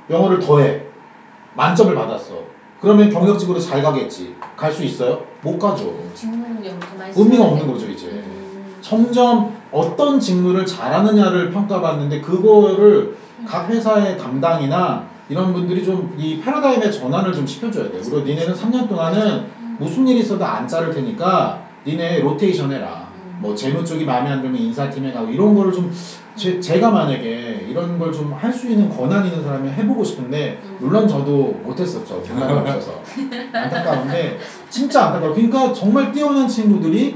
[0.09, 0.88] 영어를 더해.
[1.59, 2.35] 만점을 받았어.
[2.79, 4.35] 그러면 경력직으로 잘 가겠지.
[4.55, 5.23] 갈 수 있어요?
[5.41, 5.93] 못 가죠.
[7.17, 7.73] 의미가 없는 돼.
[7.73, 8.07] 거죠, 이제.
[8.07, 8.75] 음.
[8.79, 17.33] 점점 어떤 직무를 잘하느냐를 평가받는데 그거를 각 회사의 담당이나 이런 분들이 좀 이 패러다임의 전환을
[17.33, 17.99] 좀 시켜줘야 돼.
[17.99, 19.27] 그리고 니네는 3년 동안은
[19.59, 19.75] 음.
[19.79, 23.08] 무슨 일이 있어도 안 자를 테니까 니네 로테이션 해라.
[23.39, 23.41] 음.
[23.41, 25.91] 뭐 재무 쪽이 마음에 안 들면 인사팀에 가고 이런 거를 좀
[26.35, 30.77] 제, 제가 만약에 이런 걸 좀 할 수 있는 권한 있는 사람이 해보고 싶은데 음.
[30.79, 32.21] 물론 저도 못했었죠.
[32.23, 33.01] 권한이 없어서
[33.53, 34.37] 안타까운데
[34.69, 35.33] 진짜 안타까워.
[35.33, 37.15] 그러니까 정말 뛰어난 친구들이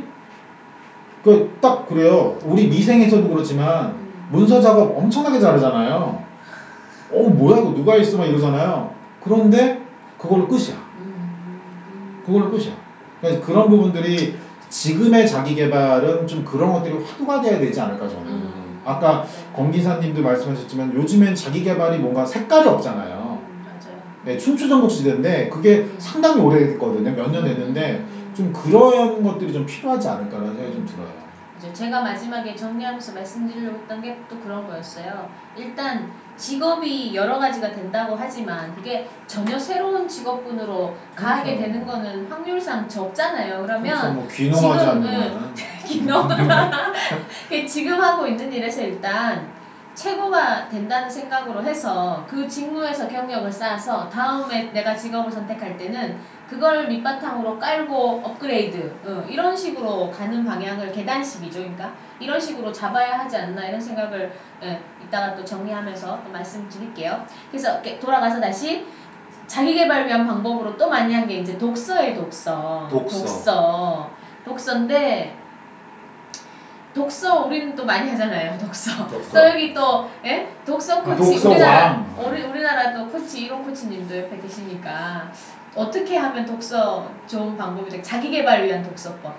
[1.24, 2.38] 그 딱 그래요.
[2.44, 4.28] 우리 미생에서도 그렇지만 음.
[4.32, 6.22] 문서 작업 엄청나게 잘하잖아요.
[7.12, 8.92] 어 뭐야 이거 누가 있어 막 이러잖아요.
[9.24, 9.80] 그런데
[10.18, 10.76] 그걸로 끝이야.
[11.00, 12.22] 음.
[12.26, 12.74] 그걸로 끝이야.
[13.22, 14.36] 그러니까 그런 부분들이
[14.74, 18.26] 지금의 자기 개발은 좀 그런 것들이 화두가 돼야 되지 않을까 저는.
[18.26, 18.80] 음.
[18.84, 19.28] 아까 맞아요.
[19.54, 23.40] 검 기사님도 말씀하셨지만 요즘엔 자기 개발이 뭔가 색깔이 없잖아요.
[23.40, 23.96] 음, 맞아요.
[24.26, 25.96] 네, 춘추 전국 시대인데 그게 음.
[26.00, 27.12] 상당히 오래됐거든요.
[27.12, 28.32] 몇 년 됐는데 음.
[28.34, 31.24] 좀 그런 것들이 좀 필요하지 않을까라는 생각이 좀 들어요.
[31.72, 35.28] 제가 마지막에 정리하면서 말씀드리려고 했던 게 또 그런 거였어요.
[35.56, 41.62] 일단 직업이 여러 가지가 된다고 하지만 그게 전혀 새로운 직업군으로 가게 그렇죠.
[41.62, 43.65] 되는 거는 확률상 적잖아요.
[43.65, 43.65] 그렇죠.
[43.65, 45.54] 그러면 뭐 귀농하지 지금, 않는
[45.86, 46.28] 기농
[47.67, 49.54] 지금 하고 있는 일에서 일단
[49.93, 56.17] 최고가 된다는 생각으로 해서 그 직무에서 경력을 쌓아서 다음에 내가 직업을 선택할 때는
[56.48, 61.60] 그걸 밑바탕으로 깔고 업그레이드 어, 이런 식으로 가는 방향을 계단식이죠.
[61.60, 64.32] 그러니까 이런 식으로 잡아야 하지 않나 이런 생각을
[64.64, 67.26] 예, 이따가 또 정리하면서 또 말씀드릴게요.
[67.52, 68.86] 그래서 이렇게 돌아가서 다시
[69.48, 72.88] 자기 개발 위한 방법으로 또 많이 한 게 이제 독서예요, 독서.
[72.90, 73.20] 독서.
[73.20, 74.10] 독서.
[74.46, 75.38] 독서인데
[76.94, 79.08] 독서 우리는 또 많이 하잖아요, 독서.
[79.08, 79.32] 독서.
[79.32, 80.48] 또 여기 또 예?
[80.66, 82.16] 독서 코치 독서 우리나라 왕.
[82.20, 85.32] 우리 우리나라 또 코치 이론 코치님도 옆에 계시니까
[85.76, 88.02] 어떻게 하면 독서 좋은 방법이 돼?
[88.02, 89.34] 자기 개발 위한 독서법.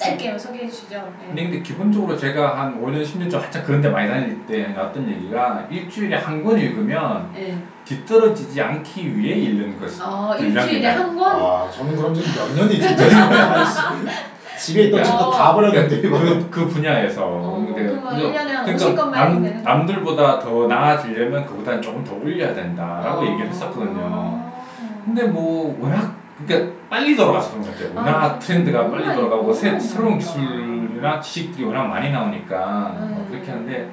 [0.00, 0.96] 짧게 소개해 주시죠.
[0.96, 1.26] 예.
[1.26, 5.08] 근데, 근데 기본적으로 제가 한 5년 10년 전 한참 그런 데 많이 다닐 때 나왔던
[5.08, 7.54] 얘기가 일주일에 한 권 읽으면 예.
[7.84, 10.34] 뒤떨어지지 않기 위해 읽는 것 어.
[10.38, 11.30] 일주일에 한 권?
[11.36, 14.08] 아 저는 그럼 지금 몇 년이 지금
[14.58, 16.18] 집에 있던 그러니까- 책도 다 버렸는데 이거.
[16.18, 19.78] 그, 그 분야에서 어, 근데 그러면 그래서- 1년에 한 그러니까 50권만 읽으면 되는 남?
[19.78, 23.26] 남들보다 더 나아지려면 그보다는 조금 더 올려야 된다라고 어.
[23.26, 24.50] 얘기를 했었거든요.
[25.04, 26.14] 근데 뭐 워낙
[26.46, 27.92] 그러니까 빨리 돌아가서 그런 것 같아요.
[27.94, 28.46] 아, 워낙 그렇죠.
[28.46, 30.18] 트렌드가 빨리 돌아가고 새, 새로운.
[30.18, 33.26] 기술이나 지식들이 워낙 많이 나오니까 뭐 음.
[33.30, 33.90] 그렇게 하는데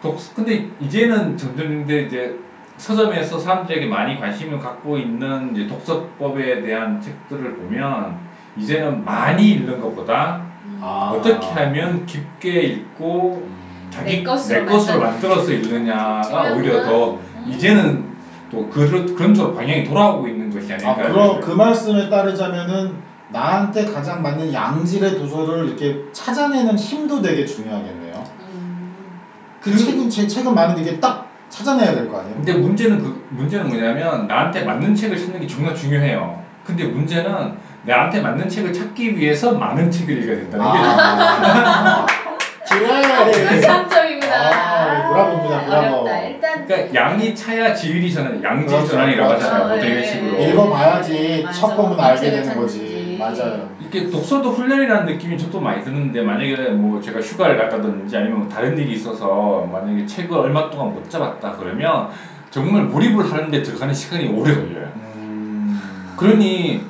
[0.00, 2.38] 독 근데 이제는 점점 이제
[2.76, 8.16] 서점에서 사람들에게 많이 관심을 갖고 있는 이제 독서법에 대한 책들을 보면
[8.56, 10.80] 이제는 많이 읽는 것보다 음.
[10.82, 11.12] 아.
[11.14, 13.88] 어떻게 하면 깊게 읽고 음.
[13.90, 16.54] 자기 내 것으로 내 것으로 만들어서 읽느냐가.
[16.54, 17.44] 오히려 더 음.
[17.46, 18.12] 이제는
[18.50, 21.08] 또 그, 그런 쪽으로 방향이 돌아오고 있는 것이 아, 아닐까.
[21.08, 22.96] 그럼 그 말씀에 따르자면은
[23.28, 28.24] 나한테 가장 맞는 양질의 도서를 이렇게 찾아내는 힘도 되게 중요하겠네요.
[28.40, 29.18] 음.
[29.60, 32.34] 그, 그- 책은 제 책은 많은데 이게 딱 찾아내야 될 거 아니에요.
[32.36, 36.38] 근데 문제는 그 문제는 뭐냐면 나한테 맞는 책을 찾는 게 정말 중요해요.
[36.64, 40.78] 근데 문제는 나한테 맞는 책을 찾기 위해서 많은 책을 읽어야 된다는 게
[42.70, 43.60] 아, 그 그래.
[43.60, 44.34] 장점이구나.
[44.34, 45.96] 아, 브라보입니다, 브라보.
[45.96, 46.20] 어렵다.
[46.22, 49.44] 일단 그러니까 양이 차야 지율이 전환, 양질 그렇죠, 전환이라고 그렇죠.
[49.46, 49.68] 하잖아요.
[49.68, 50.32] 보통 네, 이런 네, 식으로.
[50.38, 50.48] 네.
[50.50, 51.60] 읽어봐야지 맞아.
[51.60, 52.78] 첫 어떤 알게 되는 거지.
[52.78, 53.16] 찾는지.
[53.18, 53.68] 맞아요.
[53.80, 58.92] 이렇게 독서도 훈련이라는 느낌이 저도 많이 드는데 만약에 뭐 제가 휴가를 갔다든지 아니면 다른 일이
[58.92, 62.08] 있어서 만약에 책을 얼마 동안 못 잡았다 그러면
[62.50, 64.88] 정말 몰입을 하는데 들어가는 시간이 오래 걸려요.
[65.16, 65.80] 음.
[66.16, 66.82] 그러니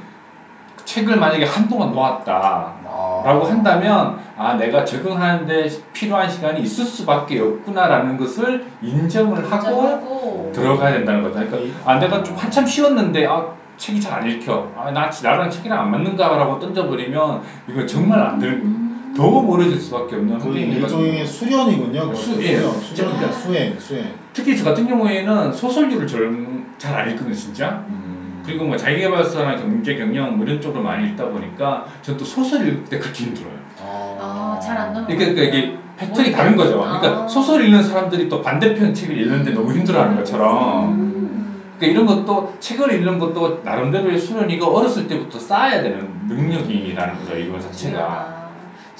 [0.84, 2.74] 책을 만약에 한동안 놓았다.
[3.22, 3.28] 아.
[3.28, 10.92] 라고 한다면 아 내가 적응하는데 필요한 시간이 있을 수밖에 없구나라는 것을 인정을 하고 인정하고 들어가야
[10.92, 11.34] 된다는 거죠.
[11.34, 13.42] 그러니까 이- 아 내가 좀 한참 쉬었는데 아
[13.76, 14.66] 책이 잘 안 읽혀.
[14.76, 18.50] 아 나 나랑 책이랑 안 맞는가라고 던져버리면 이거 정말 안 될.
[18.50, 18.88] 음.
[19.16, 21.26] 더 멀어질 수밖에 없는 그 일종의.
[21.26, 22.14] 수련이군요.
[22.14, 22.56] 수- 예.
[22.80, 23.12] 수련.
[23.22, 23.30] 아.
[23.30, 24.06] 수행, 수행.
[24.32, 27.82] 특히 저 같은 경우에는 소설류를 잘 안 읽거든요, 진짜.
[27.88, 28.11] 음.
[28.44, 32.84] 그리고 뭐 자기개발서나 경제 경영 뭐 이런 쪽으로 많이 읽다 보니까 전 또 소설 읽을
[32.84, 33.54] 때 그렇게 힘들어요.
[33.80, 35.06] 아, 잘안 넘어가.
[35.06, 36.78] 그러니까, 그러니까 이게 패턴이 다른 거죠.
[36.80, 40.92] 그러니까 소설 읽는 사람들이 또 반대편 책을 읽는데 너무 힘들어하는 것처럼.
[40.92, 41.62] 음.
[41.78, 47.36] 그러니까 이런 것도 책을 읽는 것도 나름대로의 수련이고 어렸을 때부터 쌓아야 되는 능력이라는 거죠.
[47.38, 48.41] 이거 자체가.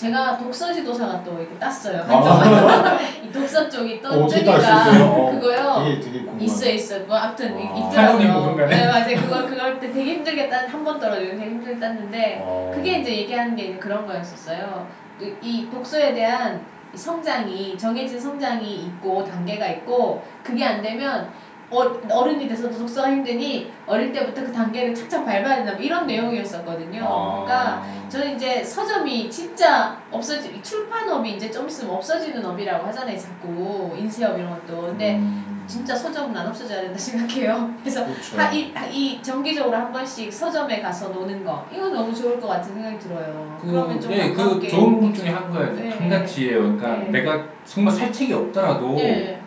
[0.03, 2.03] 제가 독서 지도사가 또 이렇게 땄어요.
[2.09, 2.99] 아.
[3.23, 5.05] 이 독서 쪽이 또 어, 뜨니까 수 있어요?
[5.05, 5.85] 어, 그거요.
[5.85, 6.45] 되게 되게 궁금하네.
[6.45, 6.99] 있어 있어.
[7.07, 7.77] 뭐 아무튼 아.
[7.89, 8.33] 있더라고요.
[8.33, 8.77] 뭐든 간에.
[8.77, 9.17] 네 맞아요.
[9.17, 12.73] 그거 그걸 때 되게 힘들게 딴한번 떨어지고 되게 힘들게 땄는데 어.
[12.75, 14.89] 그게 이제 얘기하는 게 이제 그런 거였었어요.
[15.21, 16.61] 이- 이 독서에 대한
[16.95, 21.29] 성장이 정해진 성장이 있고 단계가 있고 그게 안 되면
[21.73, 27.03] 어, 어른이 돼서도 독서가 힘드니 어릴 때부터 그 단계를 착착 밟아야 된다 뭐 이런 내용이었었거든요.
[27.05, 27.45] 아.
[27.45, 33.17] 그러니까 저는 이제 서점이 진짜 없어지 출판업이 이제 좀 있으면 없어지는 업이라고 하잖아요.
[33.17, 34.83] 자꾸 인쇄업 이런 것도.
[34.89, 35.65] 근데 음.
[35.67, 37.71] 진짜 서점은 안 없어져야 된다 생각해요.
[37.81, 38.37] 그래서 그렇죠.
[38.37, 42.49] 하, 이, 하- 이 정기적으로 한 번씩 서점에 가서 노는 거 이거 너무 좋을 것
[42.49, 43.59] 같은 생각이 들어요.
[43.61, 45.23] 그, 그러면 좀 예, 그 좋은 것 느끼죠.
[45.23, 45.73] 중에 한 거예요.
[45.75, 45.89] 네.
[45.89, 46.59] 한 가지예요.
[46.77, 47.11] 그러니까 네.
[47.13, 49.41] 내가 정말 살 책이 없더라도 네.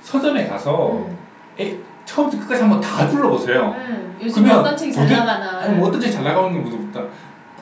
[0.00, 1.16] 서점에 가서 네.
[1.60, 3.74] 에, 처음부터 끝까지 한번 다 둘러보세요.
[3.78, 4.04] 네.
[4.22, 5.60] 요즘 어떤 책이 잘 나가나.
[5.60, 7.06] 아니 뭐 어떤 책이 잘 나가는 것보다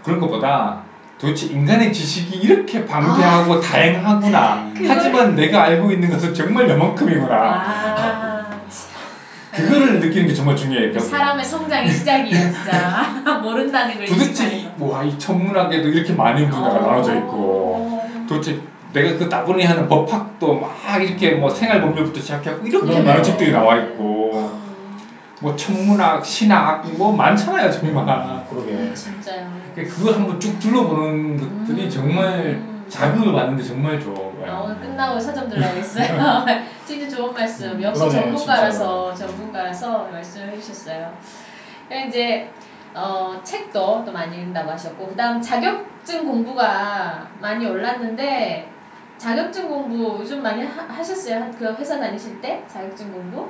[0.02, 0.80] 그런 것보다
[1.18, 4.38] 도대체 인간의 지식이 이렇게 방대하고 다양하구나.
[4.38, 4.70] 아.
[4.74, 7.34] 그걸- 하지만 내가 알고 있는 것은 정말 요만큼이구나.
[7.34, 8.50] 아,
[9.52, 10.92] 그거를 느끼는 게 정말 중요해요.
[10.92, 13.04] 그 사람의 성장의 시작이에요, 진짜.
[13.42, 14.68] 모른다는 걸 도대체 이.
[14.78, 16.80] 와, 이 천문학에도 이렇게 많은 분야가 어.
[16.80, 18.58] 나눠져 있고 도대체
[18.92, 23.00] 내가 그 따분히 하는 법학도 막 이렇게 뭐 생활법률부터 시작해갖고 이렇게.
[23.00, 24.98] 많은 책들이 나와 있고 음,
[25.40, 28.46] 뭐 천문학, 신학 뭐 많잖아요 정말.
[28.48, 28.94] 그러게.
[28.94, 29.50] 진짜요.
[29.74, 31.90] 그러니까 그걸 한번 쭉 둘러보는 것들이 음.
[31.90, 34.32] 정말 자극을 받는데 정말 좋아요.
[34.46, 36.44] 아, 오늘 끝나고 서점 들러야겠어요.
[36.84, 37.82] 진짜 좋은 말씀.
[37.82, 41.12] 역시 그러네요, 전문가라서 전문가라서 말씀을 해주셨어요.
[41.88, 42.50] 그럼 이제
[42.94, 48.71] 어, 책도 또 많이 읽는다고 하셨고 그다음 자격증 공부가 많이 올랐는데
[49.22, 53.46] 자격증 공부 요즘 많이 하, 셨어요그 회사 다니실 때 자격증 공부?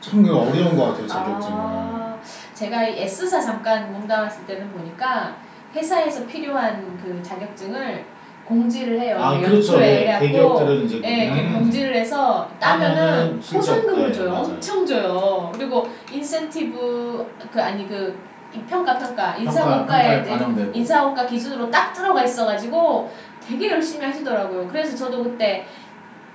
[0.00, 1.56] 참 어려운 것 같아요, 자격증은.
[1.56, 2.18] 아,
[2.52, 5.30] 제가 이 S사 잠깐 몸담았을 때는 보니까
[5.72, 8.02] 회사에서 필요한 그 자격증을
[8.44, 9.16] 공지를 해요.
[9.20, 9.78] 아, 이게 그렇죠.
[9.78, 14.30] 네, 대기업들은 이제 예, 그렇게 이렇게 공지를 해서 따면은 포상금을 네, 줘요.
[14.30, 14.42] 맞아요.
[14.42, 15.52] 엄청 줘요.
[15.54, 20.72] 그리고 인센티브 그 아니 그이 평가 평가 인사고가에 평가에 반영되고.
[20.74, 23.08] 인사고가 기준으로 딱 들어가 있어가지고
[23.46, 24.68] 되게 열심히 하시더라고요.
[24.68, 25.66] 그래서 저도 그때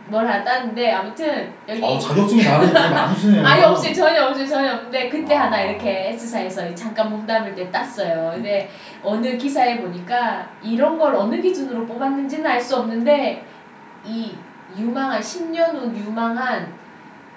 [0.08, 3.45] 뭘 하나 땄는데 아무튼 여기 어, 자격증이 되게 많으시네요.
[3.45, 3.93] 아니 없어요.
[3.93, 4.48] 전혀 없어요.
[4.48, 5.43] 전혀 없는데 그때 아.
[5.43, 8.32] 하나 이렇게 S사에서 잠깐 몸담을 때 땄어요.
[8.34, 8.69] 근데
[9.04, 13.45] 어느 기사에 보니까 이런 걸 어느 기준으로 뽑았는지는 알 수 없는데
[14.06, 14.36] 이
[14.78, 16.74] 유망한 10년 후 유망한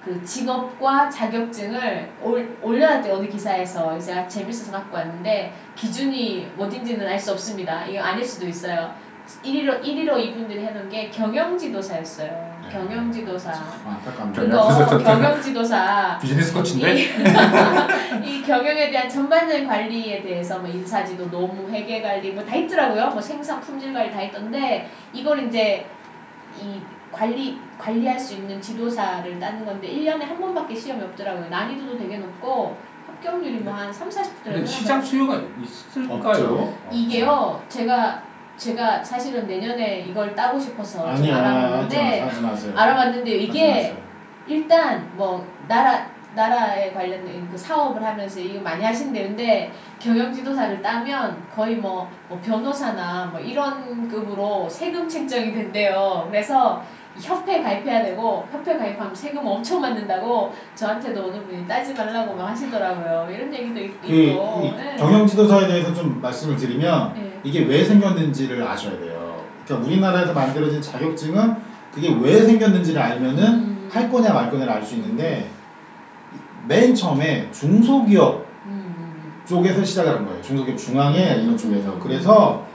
[0.03, 3.97] 그 직업과 자격증을 올, 올려놨대 어느 기사에서.
[3.99, 7.85] 제가 재밌어서 갖고 왔는데 기준이 뭐딘지는 알 수 없습니다.
[7.85, 8.93] 이거 아닐 수도 있어요
[9.43, 12.69] 1위로 1위로 이분들이 해놓은 게 경영지도사였어요 네.
[12.71, 14.33] 경영지도사 아, 안타깝네요.
[14.33, 17.07] 그거 경영지도사 비즈니스 코치인데 이,
[18.25, 23.09] 이 경영에 대한 전반적인 관리에 대해서 뭐 인사지도, 노무, 회계 관리 뭐 다 있더라고요.
[23.09, 25.85] 뭐 생산 품질 관리 다 있던데 이걸 이제
[26.61, 26.79] 이
[27.11, 31.49] 관리 관리할 수 있는 지도사를 따는 건데 1년에 한 번밖에 시험이 없더라고요.
[31.49, 32.75] 난이도도 되게 높고
[33.07, 35.01] 합격률이 뭐 한 3, 40% 근데 되나 시장.
[35.01, 35.41] 수요가.
[35.63, 36.73] 있을까요?
[36.91, 37.61] 이게요.
[37.69, 38.23] 제가
[38.57, 42.19] 제가 사실은 내년에 이걸 따고 싶어서 아니야, 알아봤는데.
[42.21, 42.73] 하지 마세요.
[42.75, 43.35] 알아봤는데요.
[43.35, 43.97] 하지 이게 마세요.
[44.47, 49.21] 일단 뭐 나라 나라에 관련된 그 사업을 하면서 이거 많이 하신대.
[49.23, 56.25] 근데 경영지도사를 따면 거의 뭐, 뭐 변호사나 뭐 이런 급으로 세금 책정이 된대요.
[56.29, 56.81] 그래서
[57.21, 63.27] 협회 가입해야 되고 협회 가입하면 세금 엄청 받는다고 저한테도 어느 분이 따지 말라고 막 하시더라고요.
[63.31, 64.61] 이런 얘기도 있, 그 있고.
[64.63, 64.95] 이 예.
[64.95, 67.32] 경영지도사에 대해서 좀 말씀을 드리면 예.
[67.43, 69.43] 이게 왜 생겼는지를 아셔야 돼요.
[69.65, 71.55] 그러니까 우리나라에서 만들어진 자격증은
[71.93, 73.89] 그게 왜 생겼는지를 알면은 음.
[73.91, 75.49] 할 거냐 말 거냐를 알 수 있는데
[76.67, 79.33] 맨 처음에 중소기업 음.
[79.45, 80.41] 쪽에서 시작을 한 거예요.
[80.41, 80.79] 중소기업
[81.15, 81.57] 이런 음.
[81.57, 81.99] 쪽에서.
[81.99, 82.65] 그래서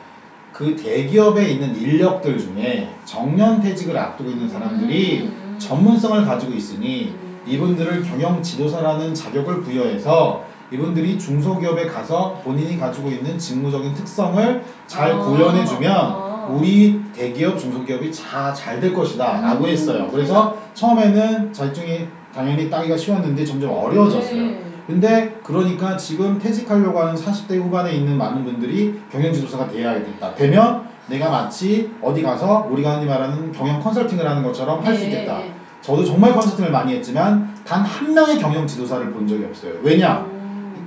[0.53, 5.57] 그 대기업에 있는 인력들 중에 정년 퇴직을 앞두고 있는 사람들이 음.
[5.59, 7.41] 전문성을 가지고 있으니 음.
[7.47, 15.19] 이분들을 경영 지도사라는 자격을 부여해서 이분들이 중소기업에 가서 본인이 가지고 있는 직무적인 특성을 잘 어.
[15.25, 16.57] 구현해주면 어.
[16.59, 19.71] 우리 대기업 중소기업이 잘될 것이다 라고 음.
[19.71, 20.09] 했어요.
[20.11, 24.43] 그래서 처음에는 자격증이 당연히 따기가 쉬웠는데 점점 어려워졌어요.
[24.43, 24.65] 네.
[24.87, 30.35] 근데 그러니까 지금 퇴직하려고 하는 40대 후반에 있는 많은 분들이 경영지도사가 돼야겠다.
[30.35, 35.11] 되면 내가 마치 어디 가서 우리 가 흔히 말하는 경영 컨설팅을 하는 것처럼 할수 네.
[35.11, 35.41] 있겠다.
[35.83, 39.73] 저도 정말 컨설팅을 많이 했지만 단 한 명의 경영 지도사를 본 적이 없어요.
[39.83, 40.27] 왜냐?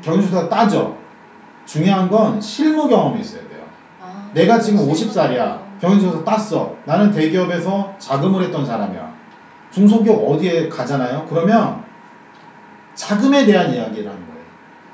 [0.02, 0.04] 음.
[0.04, 0.96] 경영지도사가 따져.
[1.66, 3.62] 중요한 건 실무 경험이 있어야 돼요.
[4.02, 5.36] 아, 내가 지금 실무 50살이야.
[5.38, 5.78] 경험.
[5.80, 6.76] 경영지도사 땄어.
[6.86, 9.12] 나는 대기업에서 자금을 했던 사람이야.
[9.72, 11.26] 중소기업 어디에 가잖아요.
[11.30, 11.84] 그러면
[12.94, 14.42] 자금에 대한 이야기를 하는 거예요.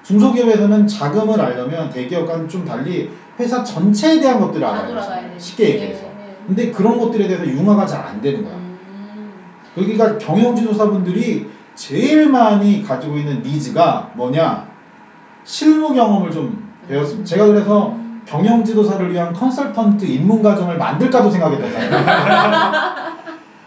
[0.03, 5.31] 중소기업에서는 자금을 알려면 대기업과는 좀 달리 회사 전체에 대한 것들을 다 알아야 돼요.
[5.33, 5.39] 돼.
[5.39, 6.03] 쉽게 얘기해서.
[6.03, 6.37] 네.
[6.45, 8.53] 근데 그런 것들에 대해서 융화가 잘 안 되는 거야.
[8.53, 9.31] 음.
[9.75, 14.67] 그러니까 경영지도사분들이 제일 많이 가지고 있는 니즈가 뭐냐?
[15.51, 17.25] 실무 경험을 좀 배웠습니다.
[17.25, 17.95] 제가 그래서
[18.25, 21.71] 경영 지도사를 위한 컨설턴트 입문 과정을 만들까도 생각했던.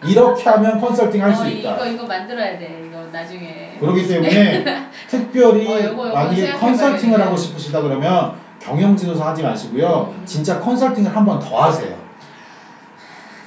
[0.07, 1.77] 이렇게 하면 컨설팅 할수 어, 있다.
[1.77, 2.85] 이거 이거 만들어야 돼.
[2.87, 3.77] 이거 나중에.
[3.81, 4.65] 그렇기 때문에
[5.09, 6.53] 특별히 어, 요거, 요거 만약에.
[6.53, 10.15] 컨설팅을 하고 싶으시다 그러면 경영 지도사 하지 마시고요.
[10.15, 10.23] 음.
[10.27, 11.97] 진짜 컨설팅을 한 번 더 하세요.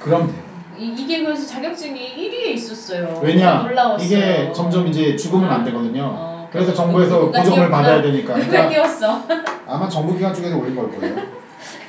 [0.00, 0.42] 그럼 돼요.
[0.76, 3.20] 이, 이게 그래서 자격증이 1위에 있었어요.
[3.22, 3.68] 왜냐.
[4.00, 5.64] 이게 점점 이제 죽으면 안 어.
[5.64, 6.02] 되거든요.
[6.12, 7.68] 어, 그래서 누- 정부에서 고정을 끼웠구나.
[7.68, 8.34] 받아야 되니까.
[8.36, 9.24] 누가 그러니까?
[9.66, 11.16] 아마 정부 기관 쪽에서 올린 걸 거예요.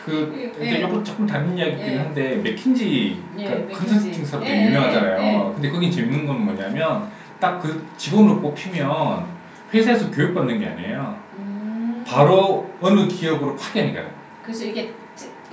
[0.04, 0.82] 그 예, 예.
[0.82, 1.98] 요거 조금 다른 이야기긴 예.
[1.98, 3.74] 한데 맥킨지 예, 그 맥킨지.
[3.76, 5.22] 컨설팅사도 예, 유명하잖아요.
[5.22, 5.54] 예, 예.
[5.54, 7.10] 근데 거긴 재밌는 건 뭐냐면
[7.40, 9.26] 딱 그 직원으로 뽑히면
[9.74, 11.16] 회사에서 교육받는 게 아니에요.
[11.38, 12.04] 음.
[12.08, 14.06] 바로 어느 기업으로 파견이 가요.
[14.44, 14.94] 그래서 이게 트,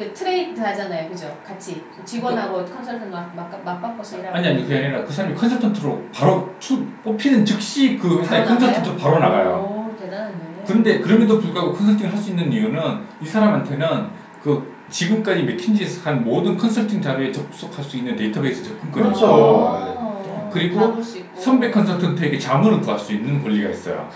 [0.02, 1.36] 그 트레이드 하잖아요, 그죠?
[1.46, 4.36] 같이 직원하고 컨설턴트 막, 막, 막 바꿔서 일하고.
[4.36, 8.96] 아니 아니 그게 아니라 그 사람이 컨설턴트로 바로 출, 뽑히는 즉시 그 회사에 바로 컨설턴트로
[8.96, 9.50] 바로 나가요.
[9.90, 10.34] 오, 대단하네.
[10.66, 12.80] 근데 그럼에도 불구하고 컨설팅을 할 수 있는 이유는
[13.22, 14.08] 이 사람한테는
[14.42, 19.26] 그 지금까지 맥킨지에서 한 모든 컨설팅 자료에 접속할 수 있는 데이터베이스 접근권이 그렇죠.
[19.26, 21.02] 있고 아, 그리고.
[21.34, 24.08] 선배 컨설턴트에게 자문을 구할 수 있는 권리가 있어요.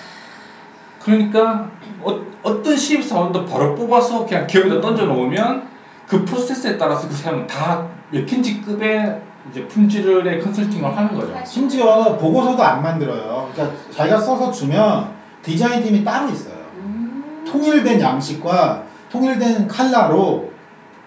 [1.02, 1.70] 그러니까
[2.02, 5.75] 어, 떤 신입사원도 바로 뽑아서 그냥 기업에다 던져 놓으면
[6.06, 11.34] 그 프로세스에 따라서 그 사람은 다 맥킨지급의 이제 품질의 컨설팅을 하는 거죠.
[11.34, 13.48] 할 수- 심지어 보고서도 안 만들어요.
[13.52, 15.10] 그러니까 자기가 써서 주면
[15.42, 16.54] 디자인 팀이 따로 있어요.
[16.78, 17.44] 음.
[17.46, 20.50] 통일된 양식과 통일된 칼라로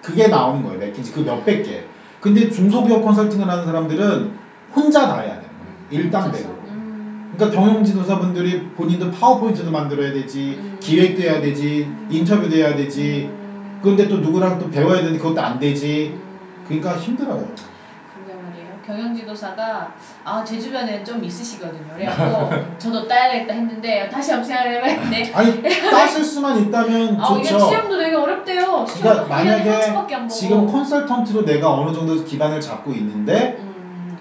[0.02, 0.80] 그게 나오는 거예요.
[0.80, 1.84] 맥킨지 그 몇백 개.
[2.22, 4.32] 근데 중소기업 컨설팅을 하는 사람들은
[4.76, 5.48] 혼자 다 해야 되는
[5.90, 6.04] 거예요.
[6.06, 6.50] 일당백으로.
[6.70, 7.34] 음.
[7.36, 10.78] 그러니까 경영지도사분들이 본인도 파워포인트도 만들어야 되지, 음.
[10.80, 13.30] 기획도 해야 되지, 인터뷰도 해야 되지.
[13.80, 13.82] 음.
[13.82, 16.12] 그런데 또 누구랑 또 배워야 되는데 그것도 안 되지.
[16.14, 16.20] 음.
[16.68, 17.38] 그러니까 힘들어요.
[18.14, 18.70] 그러게 말이에요.
[18.86, 19.92] 경영지도사가
[20.24, 21.94] 아 제 주변에는 좀 있으시거든요.
[21.96, 25.32] 그래갖고 저도 따야겠다 했는데 다시 한번 생각을 해봐야겠네.
[25.34, 25.62] 아니
[25.92, 27.68] 따실 수만 있다면 아 이게 좋죠.
[27.68, 28.86] 시험도 되게 어렵대요.
[28.88, 30.28] 그러니까 1년에 한 만약에.
[30.30, 34.18] 지금 컨설턴트로 내가 어느 정도 기반을 잡고 있는데 음,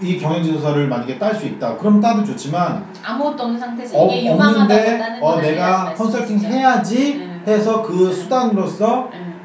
[0.00, 1.76] 이 경영지도사를 만약에 딸 수 있다.
[1.76, 6.38] 그럼 따도 좋지만 음, 아무것도 없는 상태에서 어, 이게 유망하다고 없는데 따는 어 내가 컨설팅?
[6.38, 7.35] 해야지 음.
[7.46, 8.12] 해서 그 음.
[8.12, 9.36] 수단으로서 음.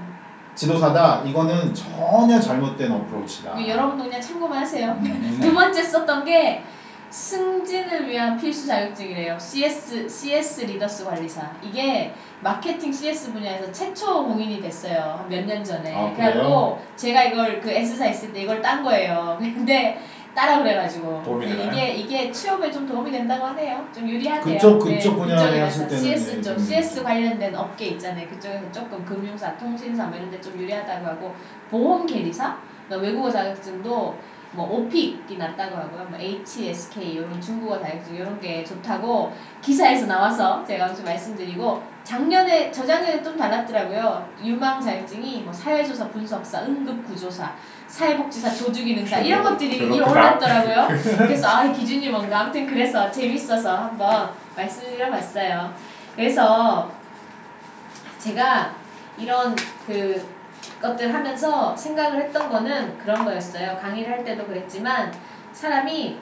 [0.55, 1.21] 지도사다.
[1.25, 3.57] 이거는 전혀 잘못된 어프로치다.
[3.57, 4.97] 이거 여러분도 그냥 참고만 하세요.
[4.99, 5.39] 음.
[5.41, 6.61] 두 번째 썼던 게
[7.09, 9.37] 승진을 위한 필수 자격증이래요.
[9.37, 11.51] CS CS 리더스 관리사.
[11.61, 15.17] 이게 마케팅 CS 분야에서 최초 공인이 됐어요.
[15.19, 15.93] 한몇년 전에.
[15.93, 19.37] 아, 그래갖고 제가 이걸 그 S사 있을 때 이걸 딴 거예요.
[19.41, 20.01] 근데
[20.33, 21.71] 따라 그래가지고 도움이 되나요?
[21.71, 23.85] 이게 이게 취업에 좀 도움이 된다고 하네요.
[23.93, 24.55] 좀 유리하대요.
[24.55, 27.03] 그쪽- 그쪽 네, 분야에 그쪽에 하실 때는 CS 예, 쪽 도움이 CS.
[27.03, 28.27] 관련된 업계 있잖아요.
[28.29, 31.33] 그쪽에서 조금 금융사, 통신사 뭐 이런 데 좀 유리하다고 하고
[31.69, 32.55] 보험 계리사,
[32.87, 34.15] 그러니까 외국어 자격증도
[34.53, 36.07] 뭐 오픽이 낫다고 하고요.
[36.09, 43.21] 뭐 HSK 이런 중국어 자격증 이런 게 좋다고 기사에서 나와서 제가 아무튼 말씀드리고 작년에 저작년에
[43.23, 44.27] 좀 달랐더라고요.
[44.43, 47.53] 유망 자격증이 뭐 사회조사 분석사, 응급구조사,
[47.91, 49.77] 사회복지사, 조주기 능사 이런 것들이.
[50.01, 50.87] 올랐더라고요.
[51.17, 55.73] 그래서 아 이 기준이 뭔가 아무튼 그래서 재밌어서 한번 말씀드려봤어요.
[56.15, 56.89] 그래서
[58.19, 58.71] 제가
[59.17, 60.25] 이런 그
[60.81, 63.77] 것들 하면서 생각을 했던 거는 그런 거였어요.
[63.81, 65.11] 강의를 할 때도 그랬지만
[65.53, 66.15] 사람이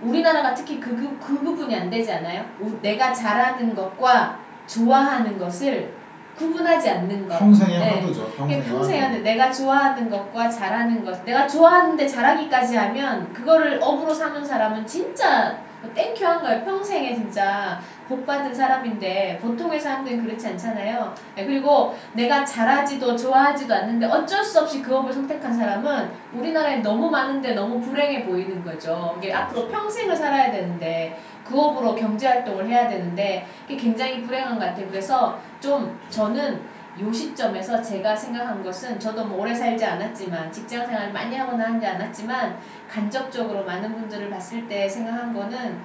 [0.00, 2.44] 우리나라가 특히 그, 그, 그 부분이 안 되지 않아요?
[2.60, 5.92] 우- 내가 잘하는 것과 좋아하는 것을
[6.40, 7.38] 구분하지 않는 것.
[7.38, 8.00] 평생의 네.
[8.00, 8.32] 화두죠.
[8.46, 9.22] 이게 평생의 평생 화두.
[9.22, 15.90] 내가 좋아하는 것과 잘하는 것 내가 좋아하는데 잘하기까지 하면 그거를 업으로 삼은 사람은 진짜 뭐
[15.94, 23.16] 땡큐한 거예요 평생에 진짜 복 받은 사람인데 보통의 사람들은 그렇지 않잖아요 네, 그리고 내가 잘하지도
[23.16, 28.62] 좋아하지도 않는데 어쩔 수 없이 그 업을 선택한 사람은 우리나라에 너무 많은데 너무 불행해 보이는
[28.64, 34.58] 거죠 이게 앞으로 평생을 살아야 되는데 그 업으로 경제 활동을 해야 되는데 그게 굉장히 불행한
[34.58, 36.60] 것 같아요 그래서 좀 저는
[37.00, 41.86] 요 시점에서 제가 생각한 것은 저도 뭐 오래 살지 않았지만 직장 생활 많이 하거나 하지
[41.86, 42.58] 않았지만
[42.90, 45.84] 간접적으로 많은 분들을 봤을 때 생각한 거는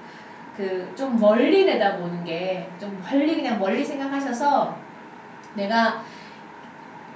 [0.57, 4.75] 그 좀 멀리 내다보는 게 좀 멀리 그냥 멀리 생각하셔서
[5.53, 6.01] 내가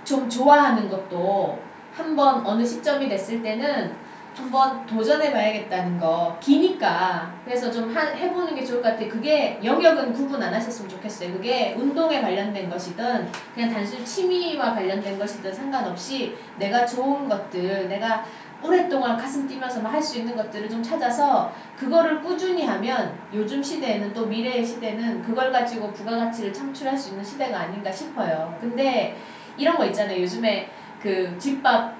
[0.03, 1.59] 좀 좋아하는 것도
[1.95, 3.95] 한번 어느 시점이 됐을 때는
[4.35, 7.33] 한번 도전해 봐야겠다는 거 기니까.
[7.43, 9.09] 그래서 좀 하- 해보는 게 좋을 것 같아요.
[9.09, 11.33] 그게 영역은 구분 안 하셨으면 좋겠어요.
[11.33, 18.23] 그게 운동에 관련된 것이든 그냥 단순히 취미와 관련된 것이든 상관없이 내가 좋은 것들 내가
[18.61, 24.25] 오랫동안 가슴 뛰면서 할 수 있는 것들을 좀 찾아서 그거를 꾸준히 하면 요즘 시대에는 또
[24.25, 28.57] 미래의 시대는 그걸 가지고 부가가치를 창출할 수 있는 시대가 아닌가 싶어요.
[28.61, 29.17] 근데
[29.57, 30.21] 이런 거 있잖아요.
[30.21, 30.69] 요즘에
[31.01, 31.95] 그 집밥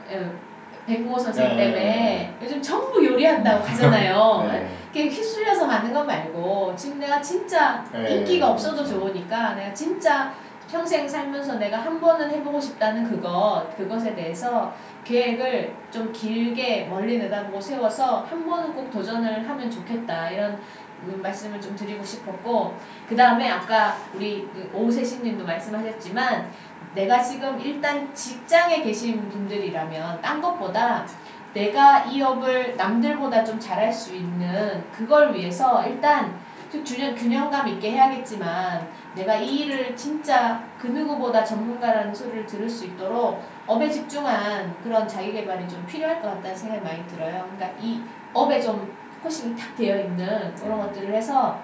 [0.90, 1.58] 어, 백모 선생 네.
[1.58, 4.48] 때문에 요즘 전부 요리한다고 가잖아요.
[4.52, 4.68] 네.
[4.92, 8.84] 이렇게 휩쓸려서 가는 건 말고 지금 내가 진짜 네, 인기가 없어도.
[8.84, 10.32] 좋으니까 내가 진짜
[10.72, 14.74] 평생 살면서 내가 한 번은 해보고 싶다는 그것 그것에 대해서
[15.04, 20.60] 계획을 좀 길게 멀리 내다보고 세워서 한 번은 꼭 도전을 하면 좋겠다 이런 음,
[21.06, 22.78] 말씀을 좀 드리고 싶었고
[23.08, 26.52] 그 다음에 아까 우리 그 오세신님도 말씀하셨지만
[26.96, 31.06] 내가 지금 일단 직장에 계신 분들이라면 딴 것보다
[31.54, 36.40] 내가 이 업을 남들보다 좀 잘할 수 있는 그걸 위해서 일단
[36.72, 42.86] 좀 균형, 균형감 있게 해야겠지만 내가 이 일을 진짜 그 누구보다 전문가라는 소리를 들을 수
[42.86, 47.50] 있도록 업에 집중한 그런 자기 개발이 좀 필요할 것 같다는 생각이 많이 들어요.
[47.56, 48.02] 그러니까 이
[48.34, 51.60] 업에 좀 focusing이 탁 되어 있는 그런 것들을 해서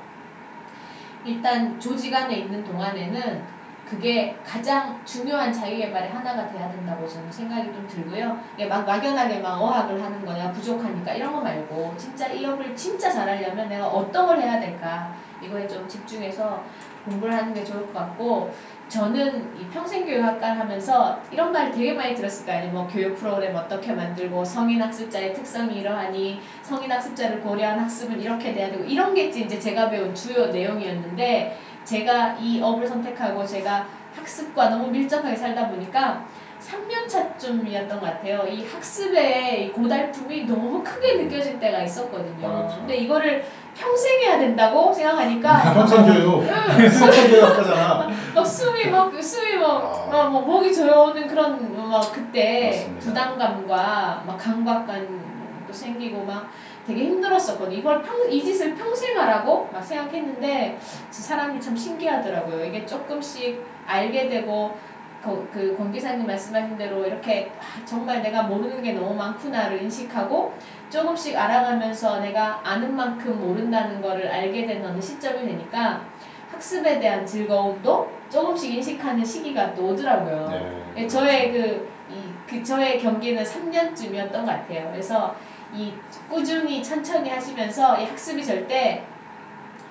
[1.24, 7.72] 일단 조직 안에 있는 동안에는 그게 가장 중요한 자기 개발의 하나가 돼야 된다고 저는 생각이
[7.72, 8.40] 좀 들고요.
[8.68, 13.12] 막 막연하게 막 어학을 하는 거 내가 부족하니까 이런 거 말고 진짜 이 업을 진짜
[13.12, 16.64] 잘하려면 내가 어떤 걸 해야 될까 이거에 좀 집중해서
[17.06, 18.52] 공부를 하는 게 좋을 것 같고
[18.88, 22.72] 저는 이 평생교육학과를 하면서 이런 말 되게 많이 들었을 거 아니에요.
[22.72, 28.70] 뭐 교육 프로그램 어떻게 만들고 성인 학습자의 특성이 이러하니 성인 학습자를 고려한 학습은 이렇게 돼야
[28.70, 34.90] 되고 이런 게 이제 제가 배운 주요 내용이었는데 제가 이 업을 선택하고 제가 학습과 너무
[34.90, 36.26] 밀접하게 살다 보니까
[36.66, 38.48] 3년 차쯤이었던 것 같아요.
[38.48, 42.48] 이 학습의 이 고달픔이 너무 크게 느껴질 때가 있었거든요.
[42.48, 42.80] 맞죠.
[42.80, 43.44] 근데 이거를
[43.76, 46.42] 평생 해야 된다고 생각하니까 평생 교육.
[46.48, 48.08] 평생 교육 학과잖아.
[48.34, 50.26] 막 숨이 막 숨이 막, 아.
[50.28, 53.06] 막 목이 조여오는 그런 막 그때 맞습니다.
[53.06, 56.50] 부담감과 막 강박감도 생기고 막
[56.88, 57.78] 되게 힘들었었거든요.
[57.78, 60.78] 이걸 평, 이 짓을 평생 하라고 막 생각했는데
[61.12, 62.66] 사람이 참 신기하더라고요.
[62.66, 64.76] 이게 조금씩 알게 되고
[65.26, 70.54] 그, 그 권 기사님 말씀하신 대로 이렇게 아, 정말 내가 모르는 게 너무 많구나를 인식하고
[70.90, 76.02] 조금씩 알아가면서 내가 아는 만큼 모른다는 거를 알게 되는 어느 시점이 되니까
[76.52, 80.48] 학습에 대한 즐거움도 조금씩 인식하는 시기가 또 오더라고요.
[80.50, 80.84] 네.
[80.98, 84.90] 예, 저의 그, 이, 그, 저의 경기는 3년쯤이었던 것 같아요.
[84.92, 85.36] 그래서
[85.74, 85.92] 이
[86.30, 89.04] 꾸준히 천천히 하시면서 이 학습이 절대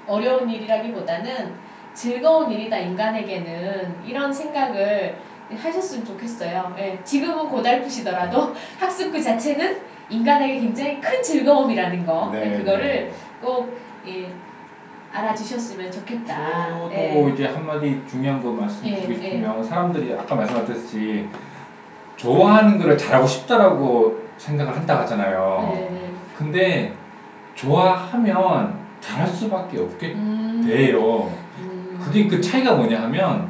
[0.06, 1.63] 어려운 일이라기보다는
[1.94, 4.02] 즐거운 일이다, 인간에게는.
[4.04, 5.16] 이런 생각을
[5.56, 6.74] 하셨으면 좋겠어요.
[6.78, 9.76] 예, 지금은 고달프시더라도 학습 그 자체는
[10.08, 12.30] 인간에게 굉장히 큰 즐거움이라는 거.
[12.32, 13.10] 네, 그거를 네.
[13.40, 14.30] 꼭, 예,
[15.12, 16.70] 알아주셨으면 좋겠다.
[16.70, 17.30] 저도 예.
[17.32, 21.28] 이제 한마디 중요한 거 말씀드리고 예, 싶으면 사람들이 아까 말씀하셨듯이
[22.16, 25.72] 좋아하는 거를 잘하고 싶다라고 생각을 한다 하잖아요.
[25.72, 26.10] 네.
[26.36, 26.92] 근데
[27.54, 31.30] 좋아하면 잘할 수밖에 없게 음, 돼요.
[32.04, 33.48] 음, 그게 그 차이가 뭐냐 하면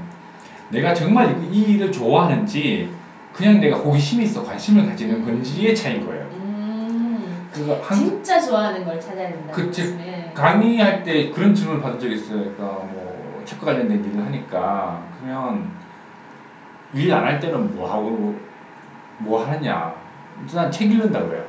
[0.69, 2.89] 내가 정말 이- 이 일을 좋아하는지
[3.33, 6.25] 그냥 내가 호기심이 있어 관심을 가지는 건지의 차이인 거예요.
[6.33, 7.47] 음,
[7.83, 9.53] 한 진짜 좋아하는 걸 찾아야 된다.
[9.53, 9.97] 그치.
[9.97, 10.31] 네.
[10.35, 12.39] 강의할 때 그런 질문을 받은 적이 있어요.
[12.39, 15.69] 그러니까 뭐 책과 관련된 일을 하니까 그러면
[16.95, 18.39] 일 안 할 때는 뭐 하고
[19.19, 19.93] 뭐 하느냐?
[20.53, 21.45] 난 책 읽는다 그래요.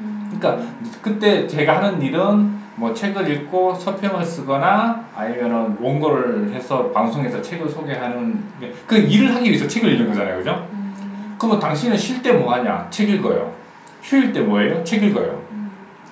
[0.00, 0.30] 음.
[0.38, 0.64] 그러니까
[1.02, 8.40] 그때 제가 하는 일은 뭐 책을 읽고 서평을 쓰거나 아니면은 원고를 해서 방송에서 책을 소개하는
[8.86, 10.68] 그 일을 하기 위해서 책을 읽는 거잖아요, 그죠?
[10.72, 11.34] 음.
[11.38, 12.86] 그러면 당신은 쉴 때 뭐 하냐?
[12.90, 13.52] 책 읽어요.
[14.02, 14.84] 휴일 때 뭐예요?
[14.84, 15.42] 책 읽어요.
[15.50, 15.70] 음.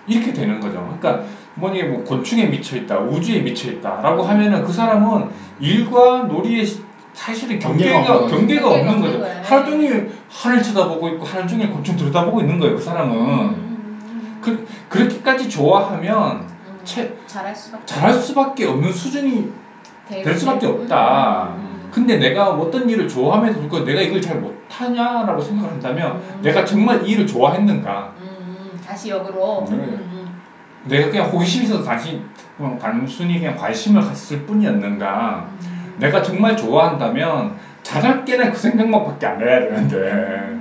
[0.08, 0.96] 이렇게 되는 거죠.
[1.00, 5.28] 그러니까 뭐니 뭐 곤충에 미쳐 있다, 우주에 미쳐 있다 라고 하면은 그 사람은
[5.60, 8.74] 일과 놀이에 시- 사실은 경계가 경계가 없는 경계가, 거죠.
[8.80, 9.18] 없는 거죠.
[9.20, 9.40] 거예요.
[9.42, 12.74] 하루 종일 하늘 쳐다보고 있고 하루 종일 곤충 들여다보고 있는 거예요.
[12.76, 14.38] 그 사람은 음.
[14.42, 16.55] 그 그렇게까지 좋아하면
[16.87, 16.95] 음.
[16.95, 19.51] 책 잘할 수밖에 잘할 수밖에 없는 수준이
[20.09, 21.49] 될- 될 수밖에 될- 없다.
[21.49, 21.89] 음, 음, 음.
[21.91, 26.39] 근데 내가 어떤 일을 좋아하면서 그거 내가 이걸 잘 못하냐라고 생각을 한다면 음.
[26.43, 28.12] 내가 정말 이 일을 좋아했는가?
[28.18, 28.80] 음, 음.
[28.87, 29.66] 다시 역으로.
[29.68, 29.74] 네.
[29.74, 30.32] 음,
[30.84, 32.20] 내가 그냥 있어서 단순히
[32.57, 35.47] 그냥 단순히 그냥 관심을 갔을 뿐이었는가?
[35.49, 35.95] 음, 음.
[35.97, 40.57] 내가 정말 좋아한다면 자잘게나 그 생각만밖에 안 해야 되는데.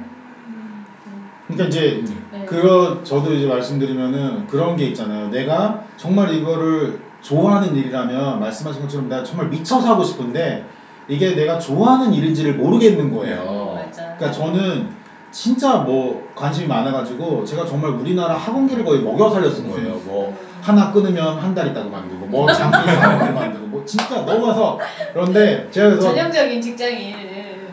[1.47, 2.45] 그러니까 이제 네.
[2.45, 5.29] 그런 저도 이제 말씀드리면은 그런 게 있잖아요.
[5.29, 10.65] 내가 정말 이거를 좋아하는 일이라면 말씀하신 것처럼 내가 정말 미쳐서 하고 싶은데
[11.07, 13.75] 이게 내가 좋아하는 일인지를 모르겠는 거예요.
[13.79, 14.15] 음, 맞아.
[14.17, 14.87] 그러니까 저는
[15.31, 19.99] 진짜 뭐 관심이 많아가지고 제가 정말 우리나라 학원계를 거의 먹여 살렸을 거예요.
[20.05, 20.35] 뭐 음.
[20.61, 24.79] 하나 끊으면 한 달 있다고 만들고 뭐 장기 4년을 만들고 뭐 진짜 넘어서
[25.13, 26.99] 그런데 제가 그래서 전형적인 직장인.
[27.09, 27.67] 예.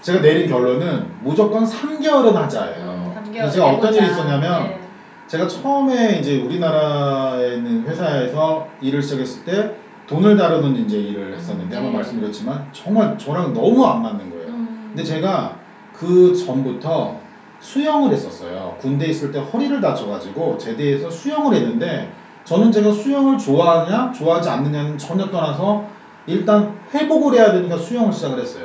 [0.00, 2.99] 제가 내린 결론은 무조건 3개월은 하자예요.
[3.30, 4.06] 음, 개월 제가 어떤 일이.
[4.06, 4.80] 있었냐면 네.
[5.26, 9.74] 제가 처음에 이제 우리나라에 있는 회사에서 일을 시작했을 때
[10.06, 11.98] 돈을 다루는 이제 일을 했었는데 한번 네.
[11.98, 14.48] 말씀드렸지만 정말 저랑 너무 안 맞는 거예요.
[14.48, 14.84] 음.
[14.88, 15.56] 근데 제가
[15.92, 17.16] 그 전부터
[17.60, 18.76] 수영을 했었어요.
[18.80, 22.10] 군대 있을 때 허리를 다쳐가지고 제대해서 수영을 했는데
[22.44, 25.84] 저는 제가 수영을 좋아하냐 좋아하지 않느냐는 전혀 떠나서
[26.26, 28.64] 일단 회복을 해야 되니까 수영을 시작을 했어요.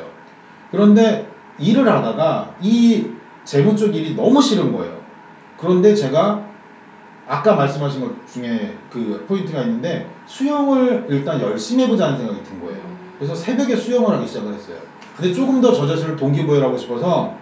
[0.72, 1.28] 그런데
[1.59, 3.05] 일을 하다가 이
[3.45, 4.93] 재무 쪽 일이 너무 싫은 거예요.
[5.57, 6.43] 그런데 제가
[7.27, 12.79] 아까 말씀하신 것 중에 그 포인트가 있는데 수영을 일단 열심히 해보자는 생각이 든 거예요.
[13.17, 14.77] 그래서 새벽에 수영을 하기 시작을 했어요.
[15.15, 17.33] 근데 조금 더 저 자신을 동기부여하고 싶어서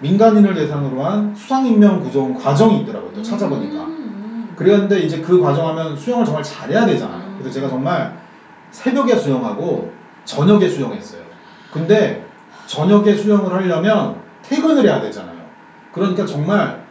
[0.00, 3.12] 민간인을 대상으로 한 수상인명 구정 과정이 있더라고요.
[3.14, 3.84] 또 찾아보니까.
[3.84, 4.52] 음.
[4.56, 7.36] 그랬는데 이제 그 과정하면 수영을 정말 잘해야 되잖아요.
[7.38, 8.20] 그래서 제가 정말
[8.70, 9.92] 새벽에 수영하고
[10.24, 11.22] 저녁에 수영했어요.
[11.72, 12.26] 근데
[12.66, 15.31] 저녁에 수영을 하려면 퇴근을 해야 되잖아요.
[15.92, 16.82] 그러니까 정말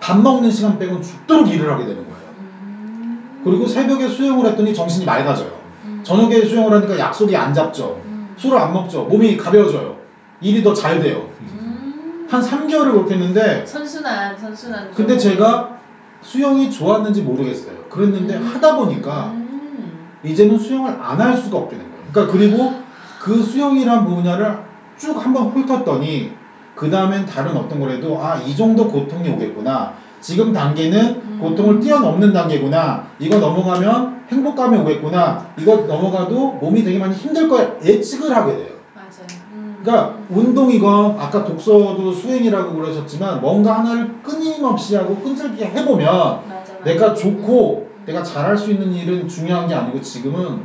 [0.00, 2.18] 밥 먹는 시간 빼곤 죽도록 일을 하게 되는 거예요.
[2.40, 3.40] 음.
[3.44, 5.50] 그리고 새벽에 수영을 했더니 정신이 맑아져요.
[5.84, 6.00] 음.
[6.02, 8.00] 저녁에 수영을 하니까 약속이 안 잡죠.
[8.04, 8.28] 음.
[8.36, 9.04] 술을 안 먹죠.
[9.04, 9.96] 몸이 가벼워져요.
[10.40, 11.28] 일이 더 잘 돼요.
[11.40, 12.26] 음.
[12.30, 14.90] 한 3개월을 그렇게 했는데 선순환, 선순환.
[14.92, 15.32] 근데 좀.
[15.32, 15.78] 제가
[16.20, 17.76] 수영이 좋았는지 모르겠어요.
[17.90, 18.44] 그랬는데 음.
[18.46, 20.08] 하다 보니까 음.
[20.24, 22.04] 이제는 수영을 안 할 수가 없게 된 거예요.
[22.12, 22.74] 그러니까 그리고
[23.20, 24.58] 그 수영이란 분야를
[24.96, 26.32] 쭉 한번 훑었더니
[26.78, 29.92] 그 다음엔 다른 어떤 거라도 아 이 정도 고통이 오겠구나.
[30.20, 31.38] 지금 단계는 음.
[31.40, 33.02] 고통을 뛰어넘는 단계구나.
[33.18, 35.44] 이거 넘어가면 행복감이 오겠구나.
[35.58, 37.72] 이거 넘어가도 몸이 되게 많이 힘들 거야.
[37.82, 38.68] 예측을 하게 돼요.
[38.94, 39.26] 맞아요.
[39.54, 39.78] 음.
[39.82, 46.84] 그러니까 운동이건 아까 독서도 수행이라고 그러셨지만 뭔가 하나를 끊임없이 하고 끈질기게 해보면 맞아, 맞아.
[46.84, 48.04] 내가 좋고 음.
[48.06, 50.60] 내가 잘할 수 있는 일은 중요한 게 아니고 지금은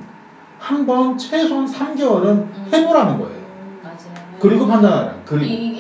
[0.59, 2.69] 한 번 최소한 3개월은 음.
[2.71, 3.33] 해보라는 거예요.
[3.35, 3.97] 음, 맞아요.
[4.39, 5.11] 그리고 판단하라.
[5.11, 5.72] 이, 그리고 이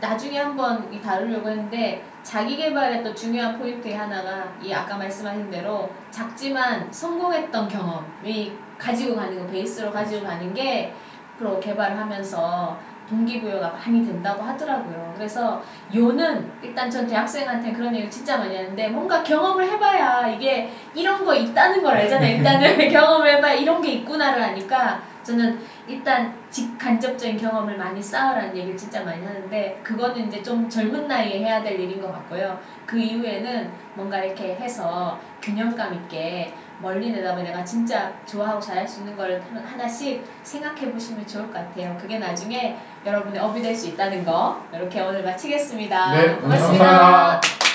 [0.00, 5.90] 나중에 한번 이 다루려고 했는데 자기 개발의 또 중요한 포인트 하나가 이 아까 말씀하신 대로
[6.10, 10.94] 작지만 성공했던 경험이 가지고 가는 거 베이스로 가지고 가는 게
[11.38, 12.78] 프로 개발을 하면서
[13.08, 15.14] 동기부여가 많이 된다고 하더라고요.
[15.16, 15.62] 그래서
[15.94, 21.34] 요는 일단 전 대학생한테 그런 얘기를 진짜 많이 하는데 뭔가 경험을 해봐야 이게 이런 거
[21.34, 22.36] 있다는 걸 알잖아요.
[22.36, 25.58] 일단은 경험을 해봐야 이런 게 있구나를 아니까 저는
[25.88, 31.62] 일단 직간접적인 경험을 많이 쌓으라는 얘기를 진짜 많이 하는데 그거는 이제 좀 젊은 나이에 해야
[31.62, 32.58] 될 일인 것 같고요.
[32.86, 39.16] 그 이후에는 뭔가 이렇게 해서 균형감 있게 멀리 내다보면 내가 진짜 좋아하고 잘할 수 있는
[39.16, 41.96] 걸 하나씩 생각해 보시면 좋을 것 같아요.
[42.00, 46.12] 그게 나중에 여러분의 업이 될 수 있다는 거 이렇게 오늘 마치겠습니다.
[46.12, 46.84] 네, 고맙습니다.
[46.84, 47.67] 감사합니다.